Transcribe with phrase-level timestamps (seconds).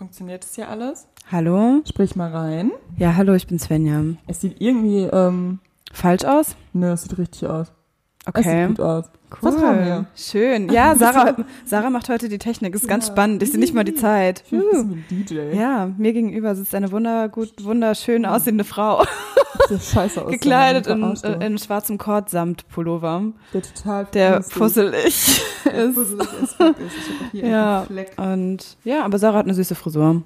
[0.00, 1.06] Funktioniert das hier alles?
[1.30, 1.82] Hallo?
[1.86, 2.70] Sprich mal rein.
[2.96, 4.02] Ja, hallo, ich bin Svenja.
[4.26, 5.58] Es sieht irgendwie, ähm,
[5.92, 6.56] Falsch aus?
[6.72, 7.70] ne, es sieht richtig aus.
[8.24, 8.66] Es sieht Okay.
[8.68, 9.04] gut aus.
[9.30, 9.38] Cool.
[9.42, 10.06] Was haben wir?
[10.16, 10.70] Schön.
[10.70, 11.36] Ja, Sarah,
[11.66, 12.74] Sarah macht heute die Technik.
[12.74, 13.12] Ist ganz Ja.
[13.12, 13.42] spannend.
[13.42, 14.42] Ich sehe nicht mal die Zeit.
[14.46, 15.52] Ich ein DJ.
[15.54, 19.04] Ja, mir gegenüber sitzt eine wunder, gut, wunderschön aussehende Frau,
[19.78, 20.30] scheiße aus.
[20.32, 23.22] gekleidet der in, äh, in schwarzem Kordsamtpullover,
[23.52, 25.94] Der total der fusselig der ist.
[25.94, 26.56] fusselig ist.
[27.32, 27.82] Ich Ja.
[27.86, 28.12] Fleck.
[28.16, 30.22] Und ja, aber Sarah hat eine süße Frisur.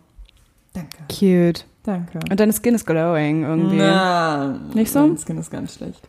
[0.72, 0.96] Danke.
[1.10, 1.64] Cute.
[1.84, 2.18] Danke.
[2.30, 3.76] Und deine Skin ist glowing irgendwie.
[3.76, 5.00] Na, Nicht so?
[5.06, 6.08] Mein Skin ist ganz schlecht.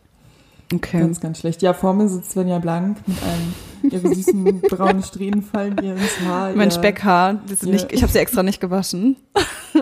[0.74, 0.98] Okay.
[0.98, 1.62] Ganz, ganz schlecht.
[1.62, 6.18] Ja, vor mir sitzt Svenja Blank mit einem, ihre süßen braunen Strähnen fallen ihr ins
[6.26, 6.50] Haar.
[6.56, 7.68] Mein ihr, Speckhaar, Ja.
[7.70, 9.16] nicht, ich habe sie extra nicht gewaschen.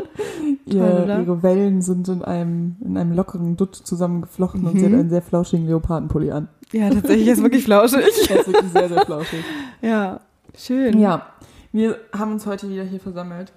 [0.67, 1.21] Ihr, Toll, oder?
[1.21, 4.79] ihre Wellen sind in einem, in einem lockeren Dutt zusammengeflochten und Mhm.
[4.79, 6.49] sie hat einen sehr flauschigen Leopardenpulli an.
[6.73, 8.01] Ja, tatsächlich ist wirklich flauschig.
[8.31, 9.45] Er ist wirklich sehr, sehr flauschig.
[9.83, 10.21] Ja,
[10.57, 10.99] schön.
[10.99, 11.27] Ja,
[11.73, 13.53] wir haben uns heute wieder hier versammelt.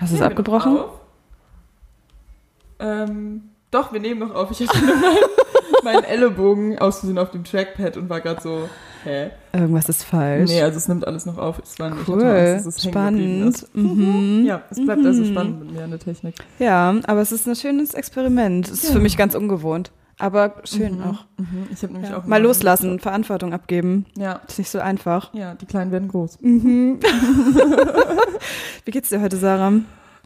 [0.00, 0.78] Hast du es abgebrochen?
[2.78, 4.50] Ähm, doch, wir nehmen noch auf.
[4.50, 5.18] Ich hatte nur meinen,
[5.84, 8.68] meinen Ellenbogen aus Versehen auf dem Trackpad und war gerade so,
[9.08, 9.30] hä?
[9.52, 10.50] Irgendwas ist falsch.
[10.50, 11.58] Nee, also es nimmt alles noch auf.
[11.62, 12.22] Es war nicht, cool.
[12.22, 13.54] Angst, dass es geblieben spannend.
[13.54, 13.74] ist.
[13.74, 14.44] Mhm.
[14.46, 15.26] Ja, es bleibt also Mhm.
[15.32, 16.34] spannend mit mir an der Technik.
[16.58, 18.66] Ja, aber es ist ein schönes Experiment.
[18.68, 18.92] Es ist Ja.
[18.92, 19.90] für mich ganz ungewohnt.
[20.20, 21.02] Aber schön Mhm.
[21.04, 21.24] auch.
[21.38, 21.68] Mhm.
[21.72, 22.18] Ich habe nämlich Ja.
[22.18, 24.04] auch Mal loslassen, Verantwortung abgeben.
[24.16, 25.32] Ja, Ist nicht so einfach.
[25.32, 26.38] ja, die Kleinen werden groß.
[26.40, 26.98] Mhm.
[28.84, 29.72] Wie geht's dir heute, Sarah?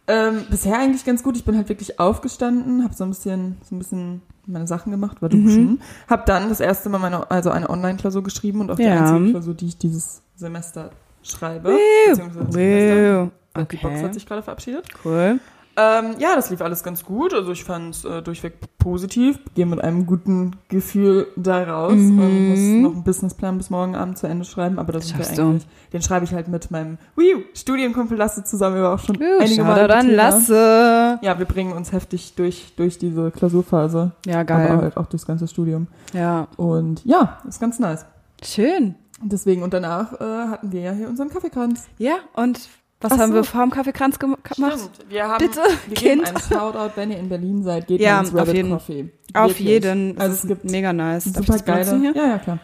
[0.09, 1.37] Ähm, bisher eigentlich ganz gut.
[1.37, 5.23] Ich bin halt wirklich aufgestanden, habe so ein bisschen, so ein bisschen meine Sachen gemacht,
[5.23, 5.45] war Mhm.
[5.45, 5.81] duschen.
[6.09, 8.99] Habe dann das erste Mal meine, also eine Online-Klausur geschrieben und auch die Ja.
[9.15, 10.91] einzige Klausur, die ich dieses Semester
[11.23, 11.77] schreibe.
[12.09, 13.23] Beziehungsweise das Semester.
[13.23, 13.67] Wow.
[13.71, 14.03] Die Box Okay.
[14.05, 14.87] hat sich gerade verabschiedet.
[15.05, 15.39] Cool.
[15.77, 17.33] Ähm, ja, das lief alles ganz gut.
[17.33, 19.39] Also ich fand es äh, durchweg positiv.
[19.55, 22.19] Gehe mit einem guten Gefühl da raus Mhm.
[22.19, 24.79] und muss noch einen Businessplan bis morgen Abend zu Ende schreiben.
[24.79, 25.43] Aber das ist ja Schaffst du.
[25.43, 28.77] eigentlich, den schreibe ich halt mit meinem Wii Studienkumpel Lasse zusammen.
[28.77, 31.19] Wir haben auch schon Uh, einige Mal an Lasse.
[31.23, 34.13] Ja, wir bringen uns heftig durch, durch diese Klausurphase.
[34.27, 34.77] Ja, Aber geil.
[34.77, 35.87] halt auch durchs ganze Studium.
[36.13, 38.05] Ja, Und ja, ist ganz nice.
[38.45, 38.95] schön.
[39.23, 41.87] Und deswegen, und danach äh, hatten wir ja hier unseren Kaffeekranz.
[41.99, 42.59] Ja, und
[43.03, 43.35] was Ach haben so.
[43.37, 44.79] wir vor dem Kaffeekranz gem gemacht?
[44.79, 44.91] Stimmt.
[45.11, 46.27] Wir haben, Bitte, wir Kind.
[46.27, 49.11] einen Shoutout, wenn ihr in Berlin seid, geht Ja, ins auf Rabbit jeden- Coffee.
[49.35, 49.69] Auf Wirklich.
[49.69, 50.19] jeden.
[50.19, 51.25] Also Es gibt mega nice.
[51.25, 52.59] Super geile, ja, ja, klar.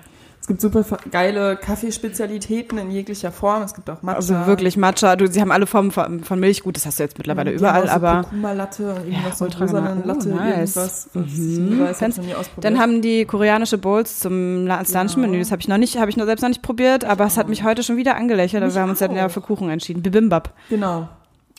[0.48, 3.62] Es gibt super geile Kaffeespezialitäten in jeglicher Form.
[3.64, 4.16] Es gibt auch Matcha.
[4.16, 5.14] Also wirklich Matcha.
[5.14, 6.62] Du, sie haben alle Formen von, von Milch.
[6.62, 9.24] Gut, das hast du jetzt mittlerweile Die überall, haben auch so aber Kurkuma-Latte und irgendwas
[9.24, 9.78] Ja, so ultra genau.
[10.02, 10.48] Oh, Latte, nice.
[10.76, 11.08] irgendwas.
[11.12, 11.80] Das Mhm.
[11.80, 12.64] weiß, nie ausprobiert.
[12.64, 14.80] dann haben die koreanische Bowls zum Ja.
[14.90, 15.38] Lunchmenü.
[15.40, 17.44] Das habe ich noch nicht, habe ich noch selbst noch nicht probiert, aber es hat
[17.44, 17.50] auch.
[17.50, 18.64] mich heute schon wieder angelächelt.
[18.64, 20.00] Mich Wir haben uns dann ja für Kuchen entschieden.
[20.02, 20.54] Bibimbap.
[20.70, 21.10] Genau.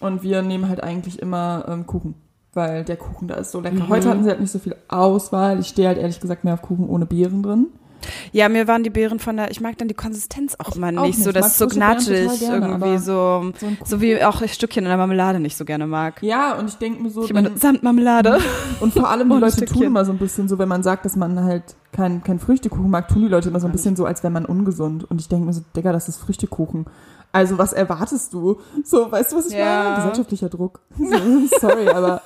[0.02, 2.16] Und wir nehmen halt eigentlich immer ähm, Kuchen,
[2.56, 3.84] weil der Kuchen da ist so lecker.
[3.84, 3.90] Mhm.
[3.90, 5.60] Heute hatten sie halt nicht so viel Auswahl.
[5.60, 7.68] Ich stehe halt ehrlich gesagt mehr auf Kuchen ohne Beeren drin.
[8.32, 11.06] Ja, mir waren die Beeren von der, ich mag dann die Konsistenz auch immer auch
[11.06, 14.54] nicht, so, das ist so gnatschig total gerne, irgendwie so, So, so wie auch ich
[14.54, 16.22] Stückchen in der Marmelade nicht so gerne mag.
[16.22, 18.40] ja, und ich denke mir so, Ich meine dann, Sandmarmelade.
[18.80, 21.16] und vor allem die Leute tun immer so ein bisschen so, wenn man sagt, dass
[21.16, 24.24] man halt kein, kein Früchtekuchen mag, tun die Leute immer so ein bisschen so, als
[24.24, 25.10] wäre man ungesund.
[25.10, 26.86] Und ich denke mir so, Digga, das ist Früchtekuchen.
[27.32, 28.60] Also was erwartest du?
[28.84, 29.84] So, weißt du, was ich Ja.
[29.84, 29.96] meine?
[29.98, 30.80] Gesellschaftlicher Druck.
[30.98, 31.06] So,
[31.60, 32.22] sorry, aber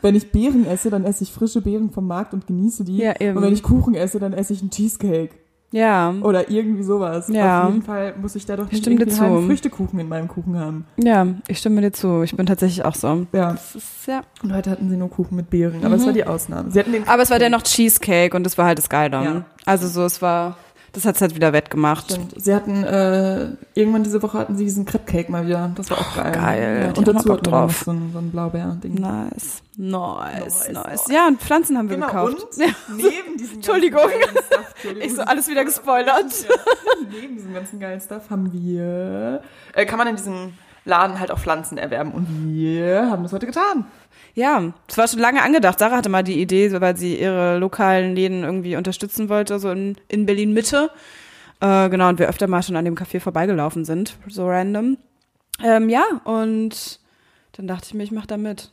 [0.00, 2.96] wenn ich Beeren esse, dann esse ich frische Beeren vom Markt und genieße die.
[2.98, 3.36] Ja, eben.
[3.36, 5.30] Und wenn ich Kuchen esse, dann esse ich einen Cheesecake.
[5.74, 7.28] Ja, Oder irgendwie sowas.
[7.28, 7.62] Ja.
[7.64, 9.24] Auf jeden Fall muss ich da doch nicht irgendwie zu.
[9.24, 10.84] einen Früchtekuchen in meinem Kuchen haben.
[10.98, 12.20] ja, ich stimme dir zu.
[12.22, 13.26] Ich bin tatsächlich auch so.
[13.32, 13.52] Ja.
[13.52, 14.20] Ist, ja.
[14.42, 16.06] Und heute hatten sie nur Kuchen mit Beeren, aber es Mhm.
[16.06, 16.70] war die Ausnahme.
[16.70, 19.24] Sie hatten den Aber es war dennoch Cheesecake und das war halt das Geile.
[19.24, 19.44] Ja.
[19.64, 20.58] Also so, es war,
[20.92, 22.12] das hat's halt wieder wettgemacht.
[22.12, 22.34] Stimmt.
[22.36, 25.70] Sie hatten, äh, irgendwann diese Woche hatten sie diesen Crepe Cake mal wieder.
[25.74, 26.32] Das war auch geil.
[26.32, 26.88] Geil, Ja.
[26.98, 28.94] Und dazu Bock hatten wir so ein, so ein Blaubeer-Ding.
[28.94, 29.62] Nice.
[29.76, 31.04] Nice, Nice, nice.
[31.10, 32.36] Ja, und Pflanzen haben wir Genau, gekauft.
[32.56, 32.72] und Ja.
[32.94, 34.02] neben diesem Entschuldigung.
[34.46, 34.74] Stuff.
[35.00, 36.26] Ich so alles wieder gespoilert.
[36.48, 36.54] Ja.
[37.20, 39.42] Neben diesem ganzen geilen Stuff haben wir,
[39.74, 40.52] äh, kann man in diesem
[40.84, 42.10] Laden halt auch Pflanzen erwerben.
[42.12, 43.86] Und wir haben das heute getan.
[44.34, 45.78] Ja, es war schon lange angedacht.
[45.78, 49.96] Sarah hatte mal die Idee, weil sie ihre lokalen Läden irgendwie unterstützen wollte, so in,
[50.08, 50.90] in Berlin Mitte.
[51.60, 54.96] Äh, genau, und wir öfter mal schon an dem Café vorbeigelaufen sind, so random.
[55.62, 56.98] Ähm, ja, und
[57.52, 58.70] dann dachte ich mir, ich mach da mit.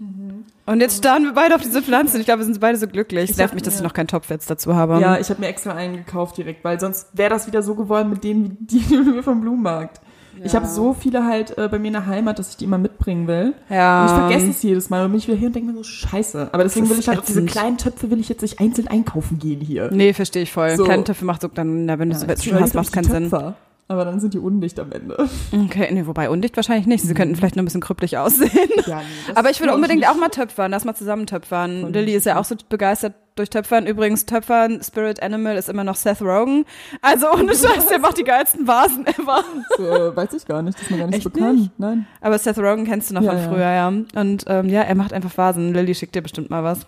[0.66, 2.22] Und jetzt starren wir beide auf diese Pflanzen.
[2.22, 3.26] Ich glaube, wir sind beide so glücklich.
[3.26, 5.00] Es Ich nervt mich, dass ich noch keinen Topf jetzt dazu habe.
[5.02, 8.10] Ja, ich habe mir extra einen gekauft direkt, weil sonst wäre das wieder so geworden
[8.10, 10.00] mit denen, wie die wir vom Blumenmarkt.
[10.44, 12.78] Ich habe so viele halt äh, bei mir in der Heimat, dass ich die immer
[12.78, 13.54] mitbringen will.
[13.70, 14.02] ja.
[14.02, 15.84] Und ich vergesse es jedes Mal und bin ich wieder hier und denke mir so,
[15.84, 16.50] scheiße.
[16.52, 19.40] Aber deswegen will ich halt auch diese kleinen Töpfe, will ich jetzt nicht einzeln einkaufen
[19.40, 19.90] gehen hier.
[19.92, 20.76] Nee, verstehe ich voll.
[20.76, 20.86] So.
[20.86, 23.12] Kleine Töpfe macht so dann, na, wenn du Ja, ich schon hast, macht keinen die
[23.30, 23.54] Sinn.
[23.92, 25.18] Aber dann sind die undicht am Ende.
[25.66, 27.04] Okay, nee, wobei undicht wahrscheinlich nicht.
[27.04, 28.70] Sie könnten vielleicht nur ein bisschen kryptlich aussehen.
[28.86, 30.10] Ja, nee, Aber ich will unbedingt nicht.
[30.10, 31.82] auch mal töpfern, lass mal zusammen töpfern.
[31.82, 33.88] Voll Lilly ist ja auch so begeistert durch Töpfern.
[33.88, 36.66] Übrigens, Töpfern, Spirit Animal ist immer noch Seth Rogen.
[37.02, 39.44] Also ohne Scheiß, der macht die geilsten Vasen ever.
[39.78, 41.60] Das, äh, weiß ich gar nicht, das ist mir gar nicht Echt bekannt.
[41.60, 41.80] nicht?
[41.80, 42.06] Nein.
[42.22, 43.50] Aber Seth Rogen kennst du noch Ja, von ja.
[43.50, 43.88] früher, ja.
[43.88, 45.74] Und ähm, ja, er macht einfach Vasen.
[45.74, 46.82] Lilly schickt dir bestimmt mal was.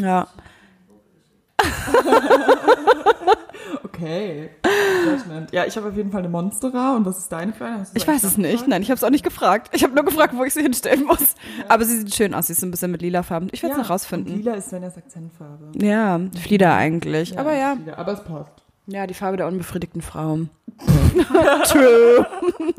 [0.00, 0.28] Ja.
[3.94, 4.50] Okay.
[5.06, 5.52] Judgment.
[5.52, 7.86] Ja, ich habe auf jeden Fall eine Monstera und was ist deine für eine?
[7.94, 8.66] Ich weiß es nicht.
[8.66, 9.70] Nein, ich habe es auch nicht gefragt.
[9.72, 11.34] Ich habe nur gefragt, wo ich sie hinstellen muss.
[11.68, 12.46] Aber sie sieht schön aus.
[12.48, 13.48] Sie ist so ein bisschen mit lila Farben.
[13.52, 14.36] Ich werde es noch Und rausfinden.
[14.36, 15.72] Lila ist Svenjas Akzentfarbe.
[15.76, 17.38] Ja, Flieder eigentlich.
[17.38, 18.52] Aber ja, Lila, aber es passt.
[18.86, 20.40] ja, die Farbe der unbefriedigten Frau.
[21.66, 22.26] True.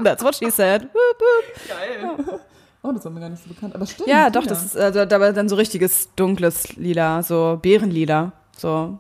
[0.04, 0.84] That's what she said.
[0.84, 1.68] Woop, woop.
[1.70, 2.40] Geil.
[2.84, 3.74] Oh, das war mir gar nicht so bekannt.
[3.76, 4.10] Aber stimmt.
[4.10, 4.54] Ja, doch, lila.
[4.54, 9.00] das ist also, aber dann so richtiges dunkles Lila, so Bärenlila, so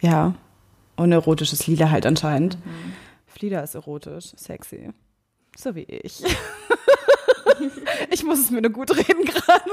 [0.00, 0.34] ja,
[0.96, 2.58] unerotisches Lila halt anscheinend.
[3.26, 4.90] Flieder ist erotisch, sexy,
[5.56, 6.22] so wie ich.
[8.10, 9.70] ich muss es mir nur gut reden gerade.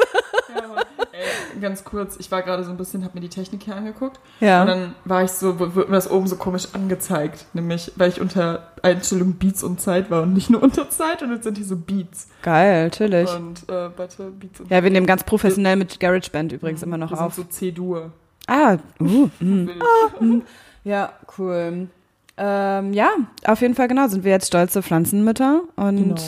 [0.54, 0.76] Ja.
[1.14, 4.20] Ey, ganz kurz, ich war gerade so ein bisschen, hab mir die Technik hier angeguckt.
[4.40, 4.62] Ja.
[4.62, 7.46] Und dann war ich so, wird mir das oben so komisch angezeigt.
[7.54, 11.22] Nämlich, weil ich unter Einstellung Beats und Zeit war und nicht nur unter Zeit.
[11.22, 12.28] Und jetzt sind hier so Beats.
[12.42, 13.34] Geil, natürlich.
[13.34, 17.12] Und, äh, warte, Beats und Ja, wir nehmen ganz professionell mit GarageBand übrigens immer noch
[17.12, 17.36] das auf.
[17.36, 18.12] sind so C-Dur.
[18.48, 19.68] Ah, uh, mm.
[19.68, 20.44] Wild.
[20.84, 21.88] Ja, cool.
[22.36, 23.10] Ähm, ja,
[23.46, 26.22] auf jeden Fall genau, sind wir jetzt stolze Pflanzenmütter und Genau.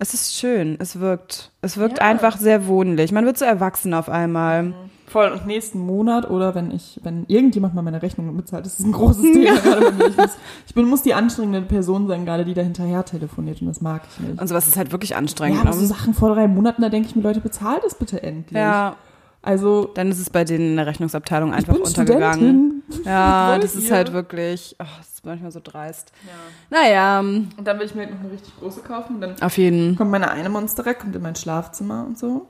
[0.00, 1.50] Es ist schön, es wirkt.
[1.60, 2.04] Es wirkt Ja.
[2.04, 3.10] einfach sehr wohnlich.
[3.10, 4.72] Man wird so erwachsen auf einmal.
[5.08, 5.32] Voll.
[5.32, 8.92] Und nächsten Monat oder wenn ich, wenn irgendjemand mal meine Rechnung bezahlt, das ist ein
[8.92, 10.06] großes Thema gerade bei mir.
[10.08, 10.30] Ich muss,
[10.68, 14.02] ich bin, muss die anstrengende Person sein, gerade die da hinterher telefoniert und das mag
[14.08, 14.40] ich nicht.
[14.40, 15.74] Und sowas ist halt wirklich Ja, anstrengend.
[15.74, 15.86] so ne?
[15.86, 18.56] Sachen vor drei Monaten, da denke ich mir, Leute, bezahlt es bitte endlich.
[18.56, 18.94] ja,
[19.42, 22.34] Also, dann ist es bei denen in der Rechnungsabteilung ich einfach bin untergegangen.
[22.36, 22.77] Studentin.
[23.04, 26.12] Ja, das ist halt wirklich, ach, das ist manchmal so dreist.
[26.26, 26.78] Ja.
[26.78, 29.56] Naja, Und dann will ich mir halt noch eine richtig große kaufen und dann auf
[29.58, 29.96] jeden.
[29.96, 32.46] kommt meine eine Monster kommt in mein Schlafzimmer und so.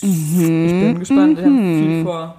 [0.00, 0.64] Mhm.
[0.66, 2.34] Ich bin gespannt, wir haben viel vor.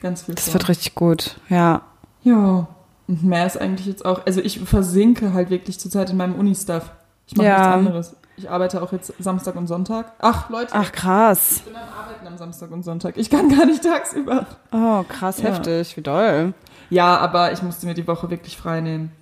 [0.00, 0.54] Ganz viel Das vor.
[0.54, 1.40] wird richtig gut.
[1.48, 1.82] Ja.
[2.22, 2.68] Ja.
[3.06, 6.90] Und mehr ist eigentlich jetzt auch, also ich versinke halt wirklich zurzeit in meinem Uni-Stuff.
[7.26, 7.56] Ich mache Ja.
[7.58, 8.16] nichts anderes.
[8.38, 10.12] Ich arbeite auch jetzt Samstag und Sonntag.
[10.20, 11.56] Ach, Leute, Ach, krass.
[11.56, 13.16] ich bin am Arbeiten am Samstag und Sonntag.
[13.16, 14.46] Ich kann gar nicht tagsüber.
[14.72, 15.48] Oh, krass, Ja.
[15.50, 15.96] heftig.
[15.96, 16.54] Wie doll.
[16.90, 19.12] Ja, aber ich musste mir die Woche wirklich frei nehmen.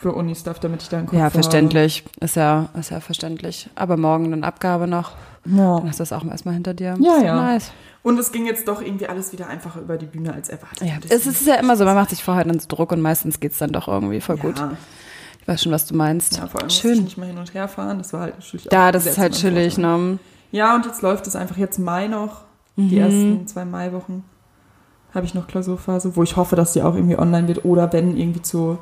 [0.00, 1.20] Für Uni-Stuff, damit ich da einen Kopf Mhm.
[1.20, 2.04] Ja, verständlich.
[2.20, 3.70] Ist ja, ist ja verständlich.
[3.76, 5.10] Aber morgen eine Abgabe noch.
[5.44, 5.56] Habe.
[5.56, 5.76] Ja.
[5.78, 6.96] Dann hast du das auch erstmal hinter dir.
[6.98, 7.36] Ja, ja.
[7.36, 7.70] Nice.
[8.02, 10.80] Und es ging jetzt doch irgendwie alles wieder einfacher über die Bühne als erwartet.
[10.88, 13.38] Ja, es ist ja immer so, man macht sich vorher dann so Druck und meistens
[13.38, 14.60] geht's dann doch irgendwie voll gut.
[15.48, 16.36] Ich weiß schon, was du meinst.
[16.36, 17.04] ja vor allem musste ich Schön.
[17.04, 17.96] nicht mal hin und her fahren.
[17.96, 20.18] Das war halt natürlich auch das ist halt chillig, ne?
[20.52, 22.42] Ja, und jetzt läuft es einfach jetzt Mai noch.
[22.76, 22.88] Mhm.
[22.90, 24.24] Die ersten zwei Maiwochen
[25.14, 28.18] habe ich noch Klausurphase, wo ich hoffe, dass die auch irgendwie online wird oder wenn
[28.18, 28.76] irgendwie zu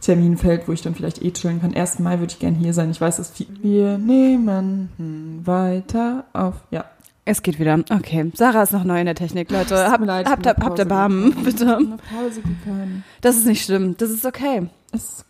[0.00, 1.72] Termin fällt, wo ich dann vielleicht eh chillen kann.
[1.72, 2.00] 1.
[2.00, 2.90] Mai würde ich gern hier sein.
[2.90, 3.46] Ich weiß, dass viel.
[3.62, 6.54] Wir nehmen hm, weiter auf.
[6.72, 6.84] Ja.
[7.26, 7.78] Es geht wieder.
[7.90, 8.32] Okay.
[8.34, 9.88] Sarah ist noch neu in der Technik, Leute.
[9.88, 11.44] Habt mir leid, habt, habt, habt Erbarmen, gegangen.
[11.44, 11.76] bitte.
[11.76, 13.04] Auf Pause gegangen.
[13.20, 13.94] Das ist nicht schlimm.
[13.98, 14.68] Das ist okay.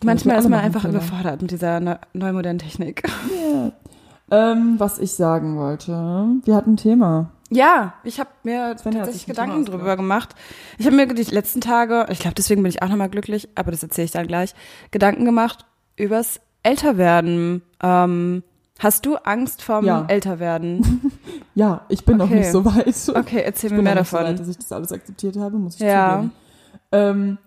[0.03, 0.95] Manchmal ist man einfach Fehler.
[0.95, 3.03] überfordert mit dieser neu, neu modernen Technik.
[3.51, 3.71] Ja.
[4.31, 5.91] Ähm, was ich sagen wollte.
[6.45, 7.31] Wir hatten ein Thema.
[7.49, 10.35] Ja, ich habe mir Sven tatsächlich Gedanken drüber gemacht.
[10.77, 13.71] Ich habe mir die letzten Tage, ich glaube, deswegen bin ich auch nochmal glücklich, aber
[13.71, 14.53] das erzähle ich dann gleich,
[14.91, 15.65] Gedanken gemacht
[15.97, 17.63] übers Älterwerden.
[17.81, 18.43] Ähm,
[18.77, 20.05] hast du Angst vorm Ja.
[20.07, 21.01] Älterwerden?
[21.55, 22.35] Ja, ich bin noch Okay.
[22.39, 22.95] nicht so weit.
[23.17, 24.31] Okay, erzähl Ich mir bin mehr noch nicht so davon.
[24.31, 26.13] weit, dass ich das alles akzeptiert habe, muss ich Ja.
[26.19, 26.31] zugeben.
[26.93, 27.37] Ähm,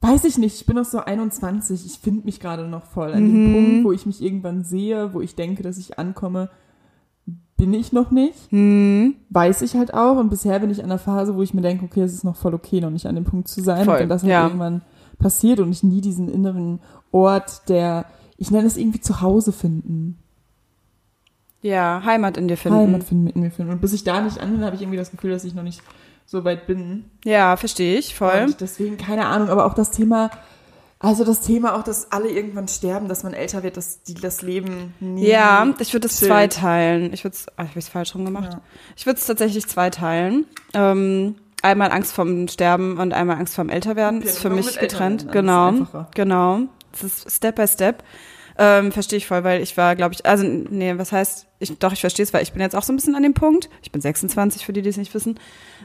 [0.00, 3.12] weiß ich nicht, ich bin noch so 21, ich finde mich gerade noch voll.
[3.12, 3.52] An dem Mhm.
[3.52, 6.48] Punkt, wo ich mich irgendwann sehe, wo ich denke, dass ich ankomme,
[7.56, 8.50] bin ich noch nicht.
[8.50, 9.16] Hm.
[9.28, 10.16] Weiß ich halt auch.
[10.16, 12.36] Und bisher bin ich an der Phase, wo ich mir denke, okay, es ist noch
[12.36, 13.84] voll okay, noch nicht an dem Punkt zu sein.
[13.84, 14.44] Voll, und wenn das halt ja.
[14.44, 14.80] irgendwann
[15.18, 16.80] passiert und ich nie diesen inneren
[17.12, 18.06] Ort der,
[18.38, 20.18] ich nenne es irgendwie zu Hause finden.
[21.60, 22.78] Ja, Heimat in dir finden.
[22.78, 23.72] Heimat finden, in mir finden.
[23.72, 25.62] Und bis ich da nicht an bin, habe ich irgendwie das Gefühl, dass ich noch
[25.62, 25.82] nicht
[26.30, 27.10] so weit bin.
[27.24, 28.44] Ja, verstehe ich voll.
[28.46, 30.30] Und deswegen, keine Ahnung, aber auch das Thema,
[31.00, 34.40] also das Thema auch, dass alle irgendwann sterben, dass man älter wird, dass die das
[34.40, 35.26] Leben nie.
[35.26, 37.12] Ja, ich würde es zweiteilen.
[37.12, 38.52] Ich würde es, ah, habe ich es falsch rum gemacht?
[38.52, 38.60] Ja.
[38.96, 40.46] Ich würde es tatsächlich zweiteilen.
[40.72, 44.20] Ähm, einmal Angst vorm Sterben und einmal Angst vorm Älterwerden.
[44.20, 45.22] Okay, ist für mich getrennt.
[45.34, 46.60] Älterwerden Genau, genau.
[46.92, 48.04] Das ist Step by Step.
[48.56, 51.92] Ähm, verstehe ich voll, weil ich war, glaube ich, also nee, was heißt, ich, doch,
[51.92, 53.68] ich verstehe es, weil ich bin jetzt auch so ein bisschen an dem Punkt.
[53.82, 55.40] Ich bin 26, für die, die es nicht wissen.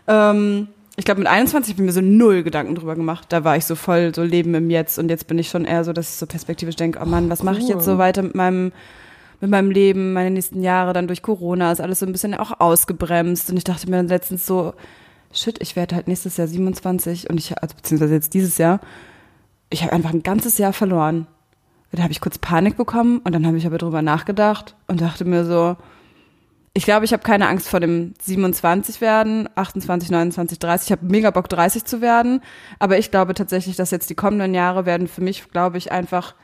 [0.07, 3.27] Ähm, ich glaube, mit 21 habe ich mir so null Gedanken drüber gemacht.
[3.29, 5.83] Da war ich so voll so Leben im Jetzt und jetzt bin ich schon eher
[5.83, 8.35] so, dass ich so perspektivisch denke, oh Mann, was mache ich jetzt so weiter mit
[8.35, 8.71] meinem
[9.41, 12.59] mit meinem Leben, meine nächsten Jahre, dann durch Corona ist alles so ein bisschen auch
[12.59, 14.73] ausgebremst und ich dachte mir dann letztens so,
[15.33, 18.79] shit, ich werde halt nächstes Jahr 27 und ich, also beziehungsweise jetzt dieses Jahr,
[19.69, 21.27] ich habe einfach ein ganzes Jahr verloren.
[21.91, 25.25] Dann habe ich kurz Panik bekommen und dann habe ich aber drüber nachgedacht und dachte
[25.25, 25.75] mir so,
[26.77, 30.87] ich glaube, ich habe keine Angst vor dem 27 werden, 28, 29, 30.
[30.87, 32.41] Ich habe mega Bock, 30 zu werden.
[32.79, 36.35] Aber ich glaube tatsächlich, dass jetzt die kommenden Jahre werden für mich, glaube ich, einfach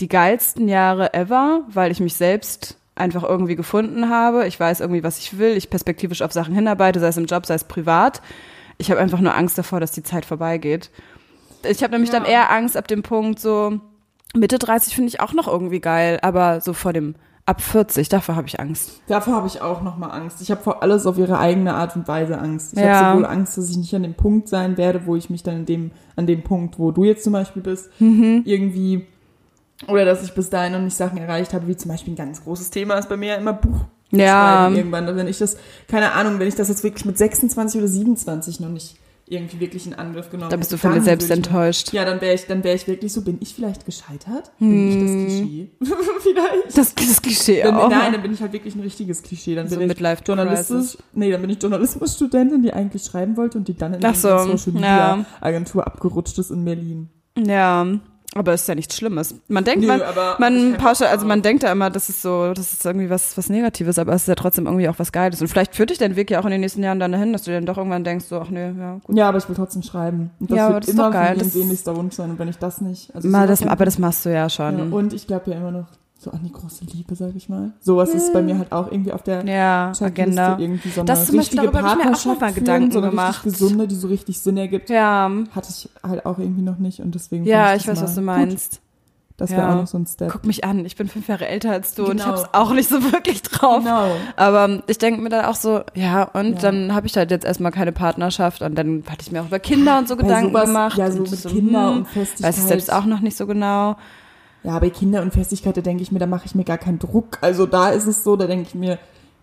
[0.00, 4.46] die geilsten Jahre ever, weil ich mich selbst einfach irgendwie gefunden habe.
[4.46, 5.56] Ich weiß irgendwie, was ich will.
[5.56, 8.22] Ich perspektivisch auf Sachen hinarbeite, sei es im Job, sei es privat.
[8.78, 10.90] Ich habe einfach nur Angst davor, dass die Zeit vorbeigeht.
[11.68, 12.20] Ich habe nämlich Ja.
[12.20, 13.80] dann eher Angst ab dem Punkt so
[14.36, 17.14] Mitte 30 finde ich auch noch irgendwie geil, aber so vor dem
[17.46, 19.00] ab 40, davor habe ich Angst.
[19.06, 20.40] Davor habe ich auch nochmal Angst.
[20.40, 22.72] Ich habe vor alles auf ihre eigene Art und Weise Angst.
[22.74, 22.94] Ich Ja.
[22.94, 25.56] habe sowohl Angst, dass ich nicht an dem Punkt sein werde, wo ich mich dann
[25.58, 28.42] in dem, an dem Punkt, wo du jetzt zum Beispiel bist, Mhm.
[28.46, 29.06] irgendwie,
[29.88, 32.42] oder dass ich bis dahin noch nicht Sachen erreicht habe, wie zum Beispiel ein ganz
[32.42, 33.84] großes Thema ist bei mir ja immer Buch.
[34.10, 34.28] Ja.
[34.28, 35.16] schreiben irgendwann.
[35.16, 35.56] Wenn ich das,
[35.88, 39.86] keine Ahnung, wenn ich das jetzt wirklich mit 26 oder 27 noch nicht irgendwie wirklich
[39.86, 41.92] in Angriff genommen Da bist du hätte, von dir selbst ich- enttäuscht.
[41.92, 44.50] Ja, dann wäre ich, dann wäre ich wirklich so, bin ich vielleicht gescheitert?
[44.58, 45.00] Bin ich Hm.
[45.00, 45.70] das Klischee?
[46.22, 46.78] vielleicht.
[46.78, 47.88] Das, das Klischee Dann, auch.
[47.88, 49.54] nein, dann bin ich halt wirklich ein richtiges Klischee.
[49.54, 53.68] Dann So bin ich Journalistisch, nee, dann bin ich Journalismusstudentin, die eigentlich schreiben wollte und
[53.68, 55.24] die dann in eine so, Social Media ja.
[55.40, 57.08] Agentur abgerutscht ist in Berlin.
[57.38, 57.86] Ja,
[58.34, 59.34] aber ist ja nichts Schlimmes.
[59.48, 60.00] Man denkt, Nö, man,
[60.38, 63.48] man pauschal, also man denkt ja immer, das ist so, das ist irgendwie was, was
[63.48, 65.40] Negatives, aber es ist ja trotzdem irgendwie auch was Geiles.
[65.40, 67.42] Und vielleicht führt dich dein Weg ja auch in den nächsten Jahren dann dahin, dass
[67.42, 69.16] du dann doch irgendwann denkst, so, ach nee, ja, gut.
[69.16, 70.30] Ja, aber ich will trotzdem schreiben.
[70.38, 71.36] Und das Ja, aber wird das ist immer doch geil.
[71.38, 72.30] Das- sehnlichster Wunsch sein.
[72.30, 74.50] Und wenn ich das nicht, also Mal sowas das, aber das machst du ja ja,
[74.50, 74.92] schon.
[74.92, 75.86] Und ich glaube ja immer noch
[76.24, 77.72] so an die große Liebe, sag ich mal.
[77.80, 80.58] Sowas ist bei mir halt auch irgendwie auf der Ja, Agenda.
[80.58, 82.92] irgendwie so eine Das zum Beispiel, richtige darüber ich mir auch mal Partnerschaft Gedanken führen,
[82.92, 83.42] so eine gemacht.
[83.44, 84.90] gesunde, die so richtig Sinn ergibt.
[84.90, 88.14] Ja, Hatte ich halt auch irgendwie noch nicht und deswegen ja, fand ich weiß, was
[88.14, 88.48] du mal gut.
[88.48, 88.80] meinst.
[89.36, 89.72] Das wäre Ja.
[89.72, 90.30] auch noch so ein Step.
[90.30, 92.36] Guck mich an, ich bin fünf Jahre älter als du und ich Genau.
[92.36, 93.82] hab's auch nicht so wirklich drauf.
[93.82, 94.12] Genau.
[94.36, 96.70] Aber ich denke mir dann auch so, ja, und Ja.
[96.70, 99.58] dann habe ich halt jetzt erstmal keine Partnerschaft und dann hatte ich mir auch über
[99.58, 100.98] Kinder und so Bei Gedanken sowas, gemacht.
[100.98, 102.48] Ja, so mit Kinder hm, und Festigkeit.
[102.48, 103.96] Weiß ich selbst auch noch nicht so genau.
[104.64, 106.98] Ja, bei Kinder und Festigkeit, da denke ich mir, da mache ich mir gar keinen
[106.98, 107.38] Druck.
[107.42, 108.98] Also da ist es so, da denke ich mir,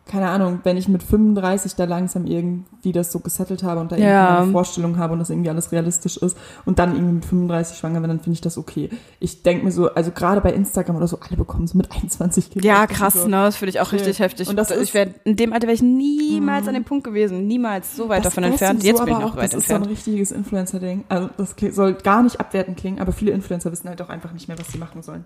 [0.05, 3.95] keine Ahnung, wenn ich mit 35 da langsam irgendwie das so gesettelt habe und da
[3.97, 4.23] Ja.
[4.29, 7.77] irgendwie eine Vorstellung habe und das irgendwie alles realistisch ist und dann irgendwie mit 35
[7.77, 8.89] schwanger bin, dann finde ich das okay.
[9.19, 12.49] Ich denke mir so, also gerade bei Instagram oder so, alle bekommen so mit 21
[12.51, 12.67] Kinder.
[12.67, 13.37] Ja, Das krass, so, ne?
[13.43, 14.49] Das finde ich auch richtig heftig.
[14.49, 17.47] Und das ich wär, in dem Alter wäre ich niemals an dem Punkt gewesen.
[17.47, 18.81] Niemals so weit Das davon entfernt.
[18.81, 19.97] sowieso Jetzt bin ich noch auch, weit Das ist so ein entfernt.
[19.97, 21.03] richtiges Influencer-Ding.
[21.09, 24.47] Also das soll gar nicht abwertend klingen, aber viele Influencer wissen halt auch einfach nicht
[24.47, 25.25] mehr, was sie machen sollen.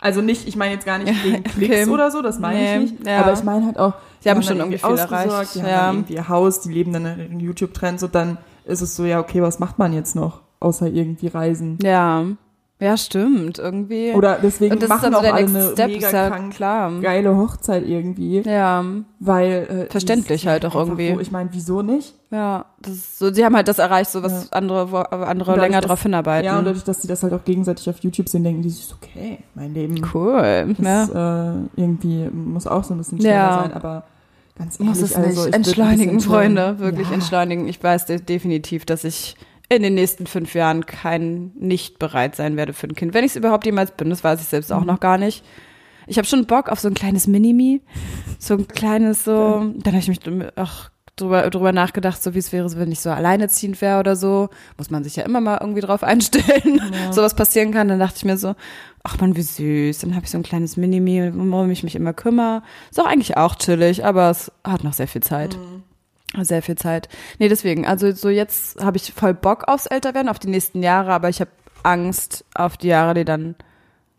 [0.00, 1.90] Also nicht, ich meine jetzt gar nicht wegen Klicks okay.
[1.90, 3.06] oder so, das meine Nee, ich nicht.
[3.06, 3.20] ja.
[3.20, 5.92] Aber ich meine halt auch, Sie haben schon irgendwie viel ausgesorgt, erreicht, Die haben ja.
[5.92, 9.42] irgendwie ihr Haus, die leben dann in YouTube-Trends und dann ist es so, ja, okay,
[9.42, 11.78] was macht man jetzt noch, außer irgendwie reisen?
[11.82, 12.24] Ja.
[12.80, 14.12] Ja, stimmt, irgendwie.
[14.12, 16.12] Oder deswegen und das ist machen dann so auch der alle eine Step, mega ist
[16.14, 16.90] ja krank klar.
[17.02, 18.82] geile Hochzeit irgendwie, Ja,
[19.18, 21.12] weil äh, Verständlich ist halt auch irgendwie.
[21.12, 22.14] So, ich meine, wieso nicht?
[22.30, 22.64] ja.
[22.80, 25.80] Das ist so, sie haben halt das erreicht, so was andere, wo andere dadurch, länger
[25.82, 26.46] dass- drauf hinarbeiten.
[26.46, 28.90] Ja, und dadurch, dass die das halt auch gegenseitig auf YouTube sehen, denken die sich,
[28.94, 30.74] okay, mein Leben cool.
[30.82, 31.06] Ja.
[31.06, 33.60] Das äh, irgendwie muss auch so ein bisschen schneller Ja.
[33.62, 34.04] sein, aber
[34.56, 35.54] ganz ehrlich, Muss es also nicht.
[35.54, 36.78] Entschleunigen, Freunde.
[36.78, 37.14] Wirklich ja.
[37.14, 37.68] entschleunigen.
[37.68, 39.36] Ich weiß de definitiv, dass ich
[39.70, 43.14] in den nächsten fünf Jahren kein nicht bereit sein werde für ein Kind.
[43.14, 44.76] Wenn ich es überhaupt jemals bin, das weiß ich selbst Mhm.
[44.76, 45.44] auch noch gar nicht.
[46.06, 47.80] Ich habe schon Bock auf so ein kleines Minimi.
[48.38, 49.72] So ein kleines so.
[49.76, 50.18] Dann habe ich mich
[50.56, 54.48] auch drüber, drüber nachgedacht, so wie es wäre, wenn ich so alleinerziehend wäre oder so.
[54.76, 57.12] Muss man sich ja immer mal irgendwie drauf einstellen, Ja.
[57.12, 57.86] sowas passieren kann.
[57.86, 58.56] Dann dachte ich mir so,
[59.04, 59.98] ach man, wie süß.
[60.00, 62.62] Dann habe ich so ein kleines Minimi, worum ich mich immer kümmere.
[62.90, 65.56] Ist auch eigentlich auch chillig, aber es hat noch sehr viel Zeit.
[66.38, 67.08] Sehr viel Zeit.
[67.38, 71.12] Nee, deswegen, also so jetzt habe ich voll Bock aufs Älterwerden, auf die nächsten Jahre,
[71.12, 71.50] aber ich habe
[71.82, 73.56] Angst auf die Jahre, die dann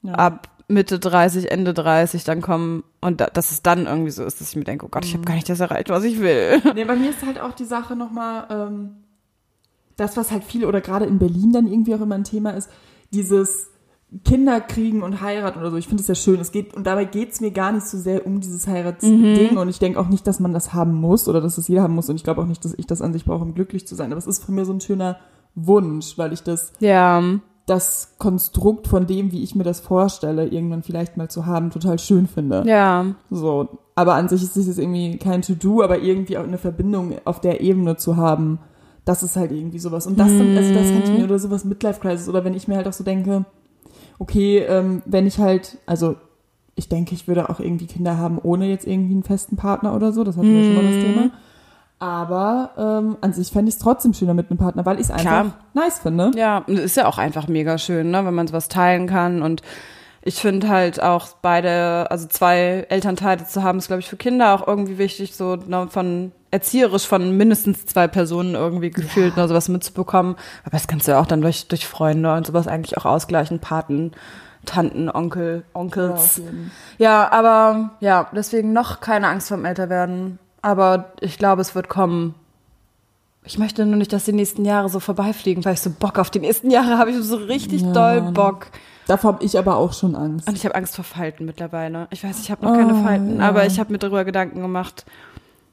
[0.03, 0.13] Ja.
[0.15, 4.39] ab Mitte 30, Ende 30 dann kommen und da, dass es dann irgendwie so ist,
[4.41, 5.17] dass ich mir denke, oh Gott, ich Mhm.
[5.19, 6.61] habe gar nicht das erreicht, was ich will.
[6.75, 8.95] Nee, bei mir ist halt auch die Sache nochmal, ähm,
[9.97, 12.69] das, was halt viele oder gerade in Berlin dann irgendwie auch immer ein Thema ist,
[13.13, 13.69] dieses
[14.25, 15.77] Kinder kriegen und heiraten oder so.
[15.77, 16.39] Ich finde es ja schön.
[16.39, 19.57] Es geht, und dabei geht es mir gar nicht so sehr um dieses Heiratsding.
[19.57, 21.95] Und ich denke auch nicht, dass man das haben muss oder dass das jeder haben
[21.95, 22.09] muss.
[22.09, 24.11] Und ich glaube auch nicht, dass ich das an sich brauche, um glücklich zu sein.
[24.11, 25.17] Aber es ist von mir so ein schöner
[25.55, 27.23] Wunsch, weil ich das Ja,
[27.67, 31.99] das Konstrukt von dem, wie ich mir das vorstelle, irgendwann vielleicht mal zu haben, total
[31.99, 32.63] schön finde.
[32.65, 36.57] ja, So, aber an sich ist es jetzt irgendwie kein To-Do, aber irgendwie auch eine
[36.57, 38.59] Verbindung auf der Ebene zu haben,
[39.05, 40.05] das ist halt irgendwie sowas.
[40.05, 42.67] Und das dann, also das kann ich mir, oder sowas Midlife Crisis, oder wenn ich
[42.67, 43.45] mir halt auch so denke,
[44.21, 46.15] okay, ähm, wenn ich halt, also
[46.75, 50.13] ich denke, ich würde auch irgendwie Kinder haben, ohne jetzt irgendwie einen festen Partner oder
[50.13, 51.31] so, das hatten wir schon mal das Thema.
[51.97, 55.11] Aber ähm, an sich fände ich es trotzdem schöner mit einem Partner, weil ich es
[55.11, 55.53] einfach Klar.
[55.73, 56.31] nice finde.
[56.35, 59.63] ja, und ist ja auch einfach mega schön, ne, wenn man sowas teilen kann und
[60.21, 64.53] ich finde halt auch beide, also zwei Elternteile zu haben, ist, glaube ich, für Kinder
[64.53, 69.69] auch irgendwie wichtig, so ne, von erzieherisch von mindestens zwei Personen irgendwie gefühlt oder sowas
[69.69, 70.35] mitzubekommen.
[70.63, 73.59] Aber das kannst du ja auch dann durch, durch Freunde und sowas eigentlich auch ausgleichen,
[73.59, 74.11] Paten,
[74.65, 76.37] Tanten, Onkel, Onkels.
[76.37, 76.43] Ja.
[76.97, 80.37] Ja, aber ja, deswegen noch keine Angst vorm Älterwerden.
[80.61, 82.35] Aber ich glaube, es wird kommen.
[83.43, 86.29] Ich möchte nur nicht, dass die nächsten Jahre so vorbeifliegen, weil ich so Bock auf
[86.29, 87.09] die nächsten Jahre habe.
[87.09, 88.21] Ich so richtig Ja, doll.
[88.33, 88.67] Bock.
[89.07, 90.47] Davor habe ich aber auch schon Angst.
[90.47, 92.07] Und ich habe Angst vor Falten mittlerweile.
[92.11, 93.49] Ich weiß, ich habe noch keine Oh, Falten, ja.
[93.49, 95.05] aber ich habe mir darüber Gedanken gemacht.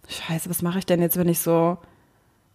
[0.09, 1.79] Scheiße, was mache ich denn jetzt, wenn ich so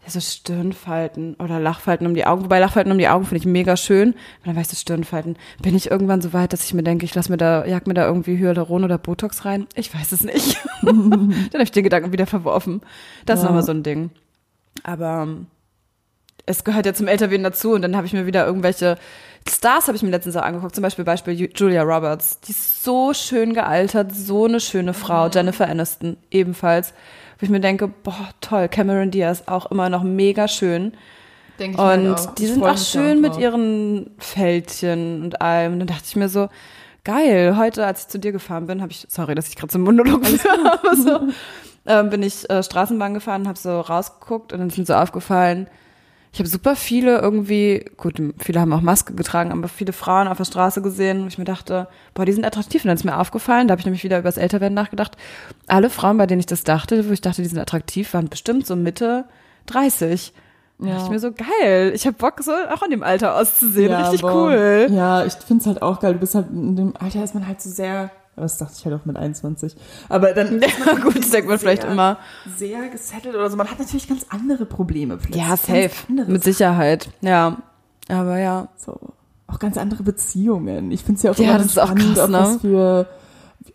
[0.06, 3.46] ja, so Stirnfalten oder Lachfalten um die Augen, wobei Lachfalten um die Augen finde ich
[3.46, 4.10] mega schön.
[4.12, 5.38] Und dann weißt du Stirnfalten.
[5.62, 7.94] Bin ich irgendwann so weit, dass ich mir denke, ich lass mir da, jag mir
[7.94, 9.66] da irgendwie Hyaluron oder Botox rein?
[9.76, 10.58] Ich weiß es nicht.
[10.82, 12.82] dann habe ich den Gedanken wieder verworfen.
[13.26, 13.50] Das ist Ja.
[13.50, 14.10] nochmal so ein Ding.
[14.84, 15.28] Aber
[16.46, 18.98] es gehört ja zum Älterwerden dazu und dann habe ich mir wieder irgendwelche
[19.48, 22.84] Stars habe ich mir letztens auch angeguckt, zum Beispiel Beispiel Ju- Julia Roberts, die ist
[22.84, 26.94] so schön gealtert, so eine schöne Frau, Jennifer Aniston ebenfalls,
[27.40, 30.94] wo ich mir denke, boah, toll, Cameron Diaz auch immer noch mega schön.
[31.60, 35.74] Denk und die sind auch schön mit ihren Fältchen und allem.
[35.74, 36.50] Und dann dachte ich mir so,
[37.04, 39.84] geil, heute, als ich zu dir gefahren bin, habe ich, sorry, dass ich gerade zum
[39.84, 41.20] Monolog führe, aber so,
[41.86, 45.68] ähm, bin ich äh, Straßenbahn gefahren, habe so rausgeguckt und dann ist mir so aufgefallen,
[46.34, 50.38] ich habe super viele irgendwie, gut, viele haben auch Maske getragen, aber viele Frauen auf
[50.38, 52.84] der Straße gesehen, wo ich mir dachte, boah, die sind attraktiv.
[52.84, 55.16] Und dann ist mir aufgefallen, da habe ich nämlich wieder über das Älterwerden nachgedacht.
[55.68, 58.66] Alle Frauen, bei denen ich das dachte, wo ich dachte, die sind attraktiv, waren bestimmt
[58.66, 59.26] so Mitte
[59.68, 60.34] 30.
[60.80, 63.94] Da dachte ich mir so, geil, ich habe Bock, so auch in dem Alter auszusehen.
[63.94, 64.88] Richtig cool.
[64.90, 66.14] Ja, ich finde es halt auch geil.
[66.14, 68.86] Du bist halt in dem Alter ist man halt so sehr, aber das dachte ich
[68.86, 69.76] halt auch mit 21.
[70.10, 72.18] Aber dann Ja, gut, das denkt man vielleicht immer.
[72.58, 73.58] sehr gesettelt oder so.
[73.58, 75.44] Man hat natürlich ganz andere Probleme plötzlich.
[75.44, 75.92] Ja, safe.
[76.28, 77.10] Mit Sicherheit.
[77.22, 77.58] Ja.
[78.10, 78.70] Aber ja.
[78.78, 79.00] So.
[79.48, 80.92] Auch ganz andere Beziehungen.
[80.92, 82.58] Ich finde es ja auch Ja, immer das ist auch krass, ne?
[82.60, 83.08] für.